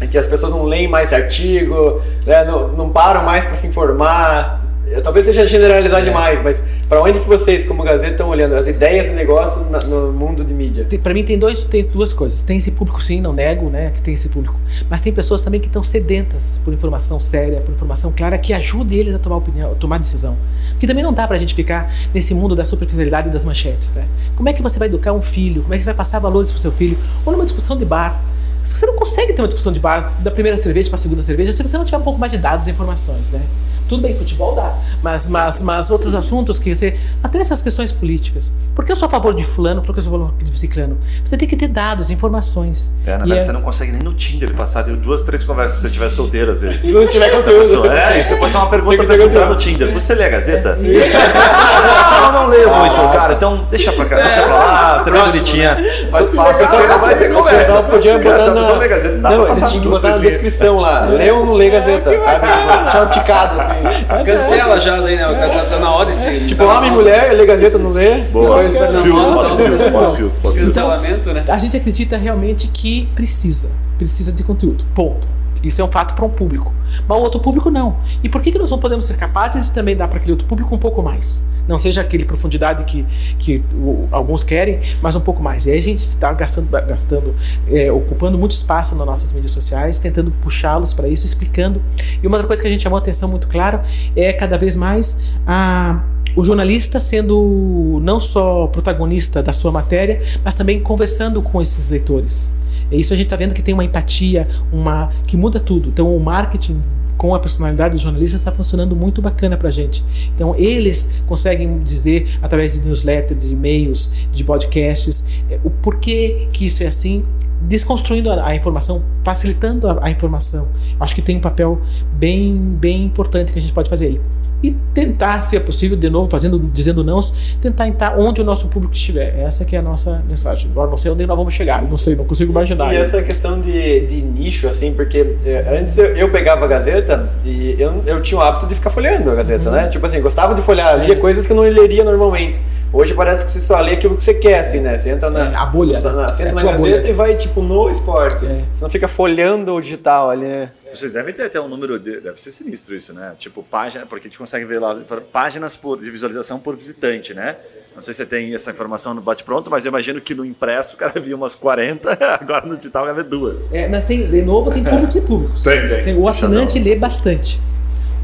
[0.10, 4.63] que as pessoas não leem mais artigo, né, não, não param mais para se informar.
[5.02, 6.04] Talvez seja generalizar É.
[6.06, 8.56] demais, mas para onde que vocês, como Gazeta, estão olhando?
[8.56, 10.88] As ideias de negócio na- no mundo de mídia?
[11.02, 12.42] Pra mim tem, dois, tem duas coisas.
[12.44, 14.56] Tem esse público, sim, não nego, né, que tem esse público.
[14.90, 18.98] Mas tem pessoas também que estão sedentas por informação séria, por informação clara, que ajude
[18.98, 20.38] eles a tomar opinião, a tomar decisão.
[20.72, 24.06] Porque também não dá pra gente ficar nesse mundo da superficialidade e das manchetes, né?
[24.36, 25.62] Como é que você vai educar um filho?
[25.64, 26.98] Como é que você vai passar valores pro seu filho?
[27.26, 28.20] Ou numa discussão de bar,
[28.64, 31.52] Você não consegue ter uma discussão de bar da primeira cerveja para a segunda cerveja
[31.52, 33.42] se você não tiver um pouco mais de dados e informações, né?
[33.88, 36.98] Tudo bem, futebol dá, mas, mas, mas outros assuntos que você.
[37.22, 38.52] Até essas questões políticas.
[38.74, 40.58] Por que eu sou a favor de Fulano, por que eu sou a favor de
[40.58, 40.98] Ciclano?
[41.24, 42.94] Você tem que ter dados, informações.
[43.06, 45.82] É, na verdade, é- você não consegue nem no Tinder passar duas, três conversas se
[45.82, 46.82] você estiver solteiro, às vezes.
[46.88, 47.88] Se não tiver conteúdo.
[47.92, 49.92] É, isso pode ser uma pergunta te entrar no Tinder.
[49.92, 50.78] Você lê a Gazeta?
[50.80, 53.34] não, não leio muito, cara.
[53.34, 55.00] Então deixa pra cá, deixa pra lá.
[55.00, 55.78] Você é bonitinha,
[56.10, 57.60] mas passa não vai ter conversa.
[57.60, 58.74] pessoal podia botar na...
[58.74, 61.06] lê a Gazeta, dá não, pra passar tinham que duas, botar na descrição lá.
[61.06, 62.48] Lê ou não lê Gazeta, sabe?
[62.90, 64.06] Tinha uma ticada assim.
[64.26, 65.24] Cancela já daí, né?
[65.24, 66.46] Tá, tá na hora esse.
[66.46, 68.22] Tipo, homem e mulher, lê Gazeta, não lê.
[68.24, 70.54] Boa, filtro, bota filtro, bota filtro.
[70.54, 71.44] Cancelamento, né?
[71.48, 73.70] A gente acredita realmente que precisa.
[73.98, 74.84] Precisa de conteúdo.
[74.96, 75.28] Ponto.
[75.64, 76.74] Isso é um fato para um público.
[77.08, 77.98] Mas o outro público não.
[78.22, 80.46] E por que, que nós não podemos ser capazes de também dar para aquele outro
[80.48, 81.48] público um pouco mais?
[81.68, 83.06] Não seja aquele profundidade que,
[83.40, 85.66] que o- alguns querem, mas um pouco mais.
[85.66, 87.34] E aí a gente está gastando, gastando
[87.70, 91.82] é, ocupando muito espaço nas nossas mídias sociais, tentando puxá-los para isso, explicando.
[92.22, 93.80] E uma outra coisa que a gente chamou atenção muito claro
[94.16, 96.04] é cada vez mais a
[96.36, 102.54] o jornalista sendo não só protagonista da sua matéria, mas também conversando com esses leitores.
[102.92, 105.90] E isso a gente está vendo que tem uma empatia, uma que muda tudo.
[105.90, 106.82] Então o marketing
[107.18, 110.04] com a personalidade dos jornalistas está funcionando muito bacana para gente.
[110.36, 116.66] Então eles conseguem dizer através de newsletters, de e-mails, de podcasts, eh, o porquê que
[116.66, 117.24] isso é assim,
[117.62, 120.68] desconstruindo a, a informação, facilitando a, a informação.
[121.00, 121.80] Acho que tem um papel
[122.12, 124.22] bem, bem importante que a gente pode fazer aí
[124.64, 127.20] e tentar, se é possível, de novo, fazendo, dizendo não,
[127.62, 129.38] tentar entrar onde o nosso público estiver.
[129.40, 130.72] Essa que é a nossa mensagem.
[130.72, 132.94] Agora não sei onde nós vamos chegar, não sei, não consigo imaginar.
[132.94, 137.30] E essa questão de, de nicho, assim, porque é, antes eu, eu pegava a Gazeta
[137.44, 139.76] e eu, eu tinha o hábito de ficar folheando a Gazeta, Uhum.
[139.76, 139.88] né?
[139.88, 142.60] Tipo assim, gostava de folhear, lia coisas que eu não leria normalmente.
[142.94, 144.98] Hoje parece que você só lê aquilo que você quer, assim, né?
[144.98, 146.14] Você entra na, É, a bolha, Você, né?
[146.16, 147.10] na, você É entra a na Gazeta bolha.
[147.10, 148.46] e vai, tipo, no esporte.
[148.46, 148.60] É.
[148.72, 150.70] Você não fica folhando o digital ali, né?
[150.94, 152.20] Vocês devem ter até um número de.
[152.20, 153.36] Deve ser sinistro isso, né?
[153.38, 155.00] Tipo, página, porque a gente consegue ver lá
[155.32, 157.56] páginas por, de visualização por visitante, né?
[157.96, 160.96] Não sei se você tem essa informação no bate-pronto, mas eu imagino que no impresso
[160.96, 163.72] o cara via umas 40, agora no digital vai ver duas.
[163.72, 165.64] É, mas tem, de novo, tem públicos e públicos.
[165.64, 166.18] Tem, tem.
[166.18, 167.60] o assinante lê bastante.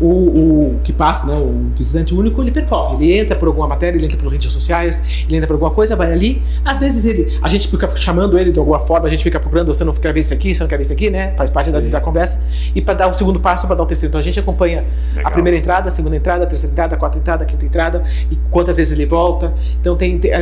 [0.01, 2.95] O, o que passa, né, o visitante único, ele percorre.
[3.03, 5.95] Ele entra por alguma matéria, ele entra por redes sociais, ele entra por alguma coisa,
[5.95, 6.41] vai ali.
[6.63, 9.73] Às vezes ele, a gente fica chamando ele de alguma forma, a gente fica procurando,
[9.73, 11.33] você não quer ver isso aqui, você não quer ver isso aqui, né?
[11.37, 12.39] Faz parte da, da conversa.
[12.73, 14.09] E para dar o segundo passo, para dar o terceiro.
[14.11, 15.31] Então a gente acompanha a Legal.
[15.33, 18.37] primeira entrada, a segunda entrada, a terceira entrada, a quarta entrada, a quinta entrada, e
[18.49, 19.53] quantas vezes ele volta.
[19.81, 20.37] Então tem, tem- é,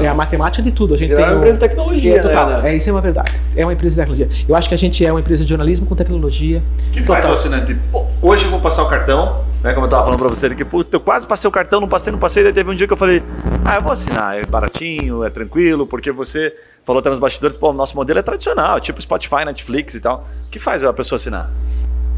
[0.00, 0.92] é- é a matemática de tudo.
[0.94, 2.46] A gente É tem uma um- empresa de tecnologia, é, total.
[2.48, 2.72] né, né?
[2.72, 3.32] É, isso é uma verdade.
[3.56, 4.28] É uma empresa de tecnologia.
[4.48, 6.62] Eu acho que a gente é uma empresa de jornalismo com tecnologia.
[6.92, 7.30] que faz Total.
[7.30, 7.76] o assinante?
[8.22, 9.74] Hoje eu vou passar o cartão, né?
[9.74, 12.10] Como eu tava falando pra você, que puta, eu quase passei o cartão, não passei,
[12.10, 12.42] não passei.
[12.42, 13.22] Daí teve um dia que eu falei,
[13.64, 16.54] ah, eu vou assinar, é baratinho, é tranquilo, porque você
[16.84, 20.24] falou até nos bastidores, pô, o nosso modelo é tradicional, tipo Spotify, Netflix e tal.
[20.46, 21.50] O que faz a pessoa assinar?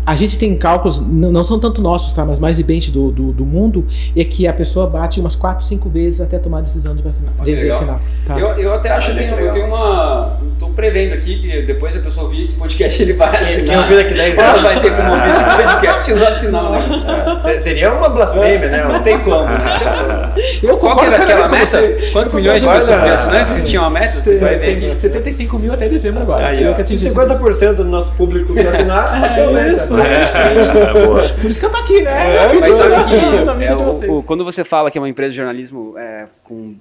[0.09, 2.25] A gente tem cálculos, não, não são tanto nossos, tá?
[2.25, 3.87] Mas mais de bench do, do, do mundo,
[4.17, 7.33] é que a pessoa bate umas 4, 5 vezes até tomar a decisão de vacinar.
[7.43, 8.39] De, assinar, tá?
[8.39, 9.55] Eu, eu até acho que Olha tem, que legal.
[9.55, 10.33] tem uma.
[10.59, 13.67] Tô prevendo aqui que depois a pessoa ouvir esse podcast, ele vai assinar.
[13.69, 14.63] quem ouvir daqui 10 Ela anos.
[14.63, 17.39] vai ter como ouvir esse podcast e não assinar, né?
[17.39, 18.85] Se- Seria uma blasfêmia, né?
[18.91, 19.47] Não tem como?
[20.63, 21.67] Eu Qual que era aquela meta?
[21.67, 22.11] você.
[22.13, 24.23] Quantos Eu milhões de pessoas assinantes que tinha uma meta?
[24.23, 25.01] Você vai ver Tem aqui.
[25.01, 26.47] 75 mil até dezembro agora.
[26.49, 26.69] Aí, ó.
[26.69, 27.17] nunca Se atingiu isso.
[27.17, 29.77] 50% do nosso público que assinar, É meta.
[30.03, 30.23] É.
[30.23, 31.41] É.
[31.41, 32.11] Por isso que eu tô aqui, né?
[32.11, 34.11] É, Eu acredito Mas sabe na- que na mídia é, de o- vocês.
[34.13, 36.75] o- quando você fala que é uma empresa de jornalismo é, com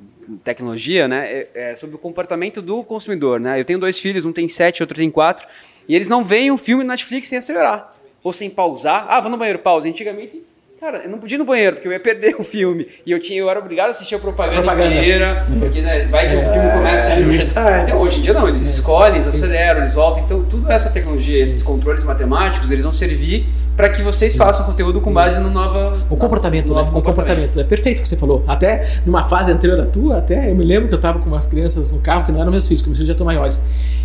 [0.44, 3.60] tecnologia, né, é, é sobre o comportamento do consumidor, né?
[3.60, 5.48] Eu tenho dois filhos, um tem sete, outro tem quatro,
[5.88, 7.94] e eles não veem um filme na Netflix sem acelerar
[8.24, 9.06] ou sem pausar.
[9.10, 9.88] Ah, vou no banheiro, pausa.
[9.88, 10.42] Antigamente,
[10.80, 13.20] cara, eu não podia ir no banheiro porque eu ia perder o filme e eu
[13.20, 14.96] tinha, eu era obrigado a assistir a propaganda, Propaganda.
[14.96, 17.58] inteira, porque né, vai que o filme começa e eles.
[17.58, 20.24] Então, hoje em dia não, eles escolhem, eles aceleram, eles voltam.
[20.24, 25.00] Então, tudo essa tecnologia, esses controles matemáticos, eles vão servir para que vocês façam conteúdo
[25.02, 26.82] com base no nova O comportamento, no né?
[26.82, 27.60] novo O comportamento.
[27.60, 28.44] É perfeito o que você falou.
[28.48, 31.46] Até numa fase anterior à tua, até eu me lembro que eu tava com umas
[31.46, 33.62] crianças no carro, que não eram meus filhos, que meus filhos já estão maiores.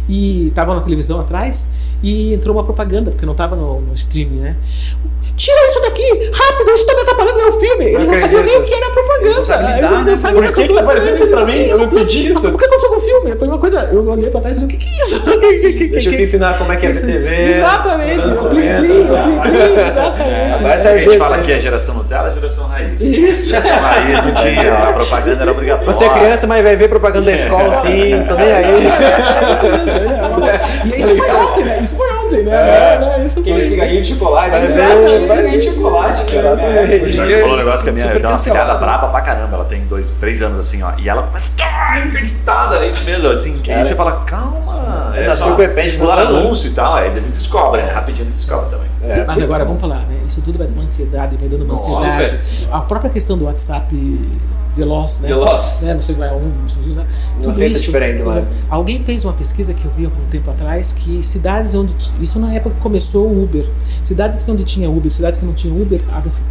[0.08, 1.66] E estavam na televisão atrás
[2.02, 4.56] e entrou uma propaganda, porque não tava no, no streaming, né?
[5.36, 6.30] Tira isso daqui!
[6.34, 7.84] Rápido, isso tá me atrapalhando meu filme!
[7.86, 9.24] Eles não sabiam nem o que era propaganda.
[9.26, 10.16] Eles não sabem lidar, Eu não né?
[10.16, 11.66] sabia Por que que tá aparecendo isso pra mim?
[11.66, 12.40] Eu não pedi isso.
[12.40, 13.36] Por que aconteceu com o filme?
[13.36, 13.88] Foi uma coisa.
[13.92, 15.22] Eu olhei pra trás e falei, o que, que é isso?
[15.22, 17.50] Que- que- que- Deixa eu que- te ensinar como é que é Isso- TV.
[17.52, 19.88] Exatamente, o plim, 90, plim, tá?
[19.88, 20.54] exatamente.
[20.58, 23.00] Agora Se a gente fala que é geração Nutella, é geração raiz.
[23.00, 23.48] Isso.
[23.50, 25.92] Geração raiz não tinha, a propaganda era obrigatória.
[25.92, 28.84] Você é criança, mas vai ver propaganda da escola sim, tô nem aí.
[30.84, 31.78] E isso foi ontem, né?
[31.82, 32.52] Isso foi ontem, né?
[32.52, 33.22] Né?
[33.24, 33.64] Isso Aquele foi.
[33.68, 34.50] cigarrinho de chocolate.
[34.50, 36.51] Mas Exato, é- aquele cigarrinho de chocolate, cara.
[36.55, 36.92] Exatamente.
[36.92, 39.20] É, em Você falou um negócio que a minha super tem uma filhada braba pra
[39.20, 39.57] caramba.
[39.57, 40.92] Ela tem dois, três anos assim, ó.
[40.98, 43.28] E ela começa a irritada, é isso mesmo.
[43.28, 45.12] Assim, que aí você fala, calma.
[45.16, 46.40] É, o iPad do pular lado, né?
[46.40, 47.92] anúncio e tal, aí eles descobrem, né?
[47.92, 48.88] Rapidinho eles descobrem também.
[49.03, 49.24] É.
[49.24, 50.16] Mas agora, vamos falar, né?
[50.26, 52.68] Isso tudo vai dando uma ansiedade, vai dando uma Nossa, ansiedade.
[52.70, 53.94] A própria questão do WhatsApp
[54.76, 55.28] veloz, né?
[55.28, 55.82] Veloz.
[55.82, 55.94] Né?
[55.96, 57.06] Você vai a um, você vai-
[57.38, 57.82] tudo aceita isso.
[57.84, 58.48] diferente mais.
[58.70, 62.52] Alguém fez uma pesquisa que eu vi algum tempo atrás que cidades onde isso na
[62.54, 63.66] época que começou o Uber,
[64.02, 66.00] cidades que onde tinha Uber, cidades que não tinha Uber,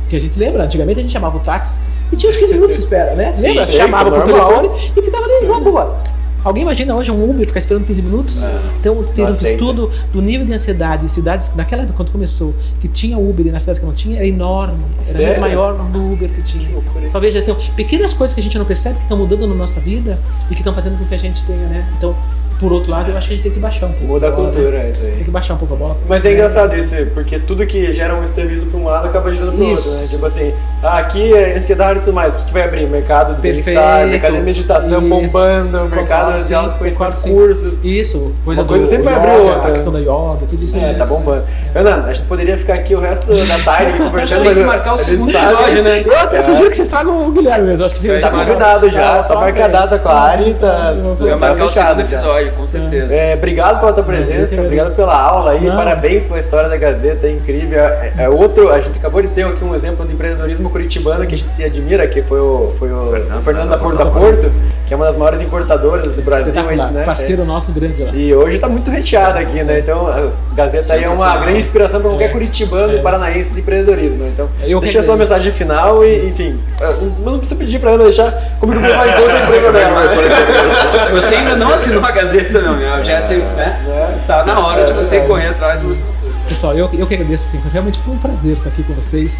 [0.10, 2.76] que a gente lembra, antigamente a gente chamava o táxi e tinha uns 15 minutos
[2.78, 3.34] de espera, né?
[3.34, 3.66] Sim, lembra?
[3.66, 4.50] sei, Chamava por normal.
[4.62, 5.98] telefone e ficava ali, boa, boa.
[6.44, 8.40] Alguém imagina hoje um Uber ficar esperando 15 minutos?
[8.80, 12.88] Então fez um estudo do nível de ansiedade em cidades, naquela época quando começou, que
[12.88, 14.84] tinha Uber e nas cidades que não tinha, era enorme.
[14.96, 15.28] Era Sério?
[15.28, 16.68] muito maior do Uber que tinha.
[17.12, 19.80] Só veja assim, pequenas coisas que a gente não percebe que estão mudando na nossa
[19.80, 20.18] vida
[20.50, 21.88] e que estão fazendo com que a gente tenha, né?
[21.98, 22.16] Então,
[22.60, 24.06] por outro lado, eu acho que a gente tem que baixar um pouco.
[24.06, 24.54] Muda a bola, né?
[24.54, 25.24] cultura, é isso Tem aí.
[25.24, 25.98] que baixar um pouco a bola.
[26.08, 26.36] Mas é né?
[26.36, 29.70] engraçado isso, porque tudo que gera um extremismo para um lado acaba girando para o
[29.70, 30.08] outro, né?
[30.08, 30.54] Tipo assim,
[30.84, 32.36] aqui é ansiedade e tudo mais.
[32.36, 32.88] O que que vai abrir?
[32.88, 33.66] Mercado do Perfeito.
[33.66, 35.10] bem-estar, mercado de meditação Isso.
[35.10, 37.34] bombando, mercado Concordo, de sim, autoconhecimento, concordo, sim.
[37.34, 37.80] cursos.
[37.84, 40.78] Isso, coisa Uma coisa do sempre vai abrir outra, A questão da yoga, tudo isso
[40.78, 40.96] É, aí.
[40.96, 41.44] tá bombando.
[41.76, 44.44] Ana, a gente poderia ficar aqui o resto da tarde conversando.
[44.44, 46.04] Tem que marcar o segundo episódio, né?
[46.06, 47.86] Eu até sugiro que vocês tragam o Guilherme mesmo.
[47.86, 51.38] Acho que você Tá convidado já, só marca a data com a Ari, tá, tá
[51.38, 52.02] marcar o segundo já.
[52.02, 53.14] episódio, com certeza.
[53.14, 57.32] É, obrigado pela tua presença, obrigado pela aula aí, parabéns pela história da Gazeta, é
[57.32, 57.80] incrível.
[57.80, 61.36] É, é outro, a gente acabou de ter aqui um exemplo de empreendedorismo curitibano que
[61.36, 64.02] a gente admira, que foi o, foi o Fernando, o Fernando né, da da Porto
[64.02, 64.52] a Porto,
[64.88, 66.54] que é uma das maiores importadoras do Brasil.
[66.92, 67.04] Né?
[67.04, 68.12] Parceiro nosso grande lá.
[68.14, 69.80] E hoje está muito recheado aqui, né?
[69.80, 72.30] Então a Gazeta aí é uma grande inspiração para qualquer É.
[72.30, 72.96] curitibano É.
[72.98, 74.26] e paranaense de empreendedorismo.
[74.28, 75.34] Então, Eu que deixa a sua agradeço.
[75.40, 79.34] mensagem final e, enfim, eu não precisa pedir para Ana deixar comigo que vai toda
[79.34, 80.02] a empresa dela.
[80.92, 80.98] né?
[80.98, 83.80] Se você ainda não assinou a Gazeta, meu, meu já sei, né?
[84.28, 86.04] Tá na hora de você correr atrás você.
[86.52, 89.32] Pessoal, eu, eu que agradeço, assim, foi realmente foi um prazer estar aqui com vocês.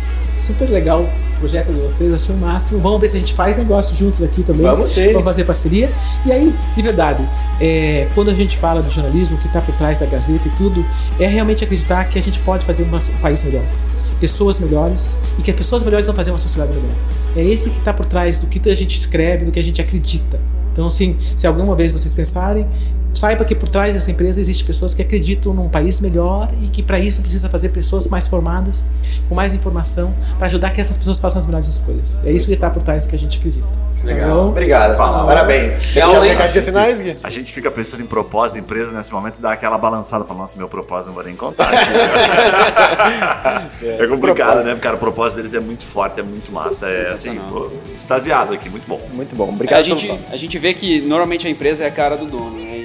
[0.48, 2.80] Super legal o projeto de vocês, achei o máximo.
[2.80, 4.62] Vamos ver se a gente faz negócio juntos aqui também.
[4.62, 5.08] Vamos sim.
[5.08, 5.92] Vamos fazer parceria.
[6.26, 7.22] E aí, de verdade,
[7.60, 10.86] é, quando a gente fala do jornalismo que está por trás da Gazeta e tudo,
[11.20, 13.66] é realmente acreditar que a gente pode fazer uma- um país melhor.
[14.22, 16.96] Pessoas melhores e que as pessoas melhores vão fazer uma sociedade melhor.
[17.36, 19.82] É esse que está por trás do que a gente escreve, do que a gente
[19.82, 20.40] acredita.
[20.72, 22.66] Então, assim, se alguma vez vocês pensarem,
[23.22, 26.82] saiba que por trás dessa empresa existem pessoas que acreditam num país melhor e que
[26.82, 28.84] para isso precisa fazer pessoas mais formadas,
[29.30, 32.20] com mais informação, para ajudar que essas pessoas façam as melhores escolhas.
[32.26, 33.68] É isso que está por trás do que a gente acredita.
[34.04, 34.30] Legal.
[34.30, 34.46] Tá?
[34.46, 35.28] Obrigado, Fala.
[35.28, 35.92] parabéns.
[35.94, 36.32] Quer Legal, hein?
[36.32, 37.16] recadinhos finais, Gui?
[37.22, 40.40] A gente fica pensando em propósito da empresa nesse momento e dá aquela balançada, fala,
[40.40, 41.72] nossa, meu propósito não vou nem contar.
[43.84, 44.76] é complicado, né?
[44.82, 46.88] Cara, o propósito deles é muito forte, é muito massa.
[46.88, 49.00] É assim, pô, extasiado aqui, muito bom.
[49.14, 51.92] Muito bom, É, obrigado a, gente, a gente vê que normalmente a empresa é a
[51.92, 52.81] cara do dono, né?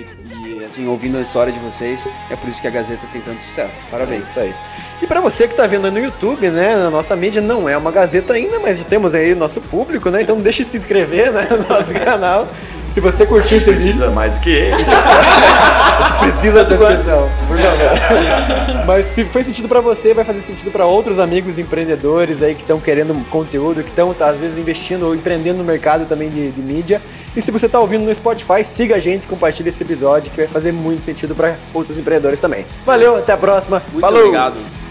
[0.66, 3.86] Assim, ouvindo a história de vocês, é por isso que a Gazeta tem tanto sucesso.
[3.86, 4.28] É Parabéns.
[4.28, 4.52] isso aí.
[5.00, 7.76] E para você que tá vendo aí no YouTube, né, na nossa mídia não é
[7.76, 10.22] uma gazeta ainda, mas temos aí o nosso público, né?
[10.22, 12.48] Então deixe de se inscrever, né, no nosso canal.
[12.88, 14.88] Se você curtiu esse vídeo, Precisa mais do que eles.
[16.18, 18.84] precisa tua inscrição, por favor.
[18.86, 22.62] Mas se fez sentido pra você, vai fazer sentido pra outros amigos empreendedores aí que
[22.62, 26.60] estão querendo conteúdo, que estão às vezes investindo ou empreendendo no mercado também de, de
[26.60, 27.00] mídia.
[27.36, 30.46] E se você tá ouvindo no Spotify, siga a gente, compartilhe esse episódio que vai
[30.46, 32.64] fazer muito sentido pra outros empreendedores também.
[32.86, 33.82] Valeu, até a próxima.
[33.92, 34.20] Muito Falou.
[34.20, 34.85] obrigado.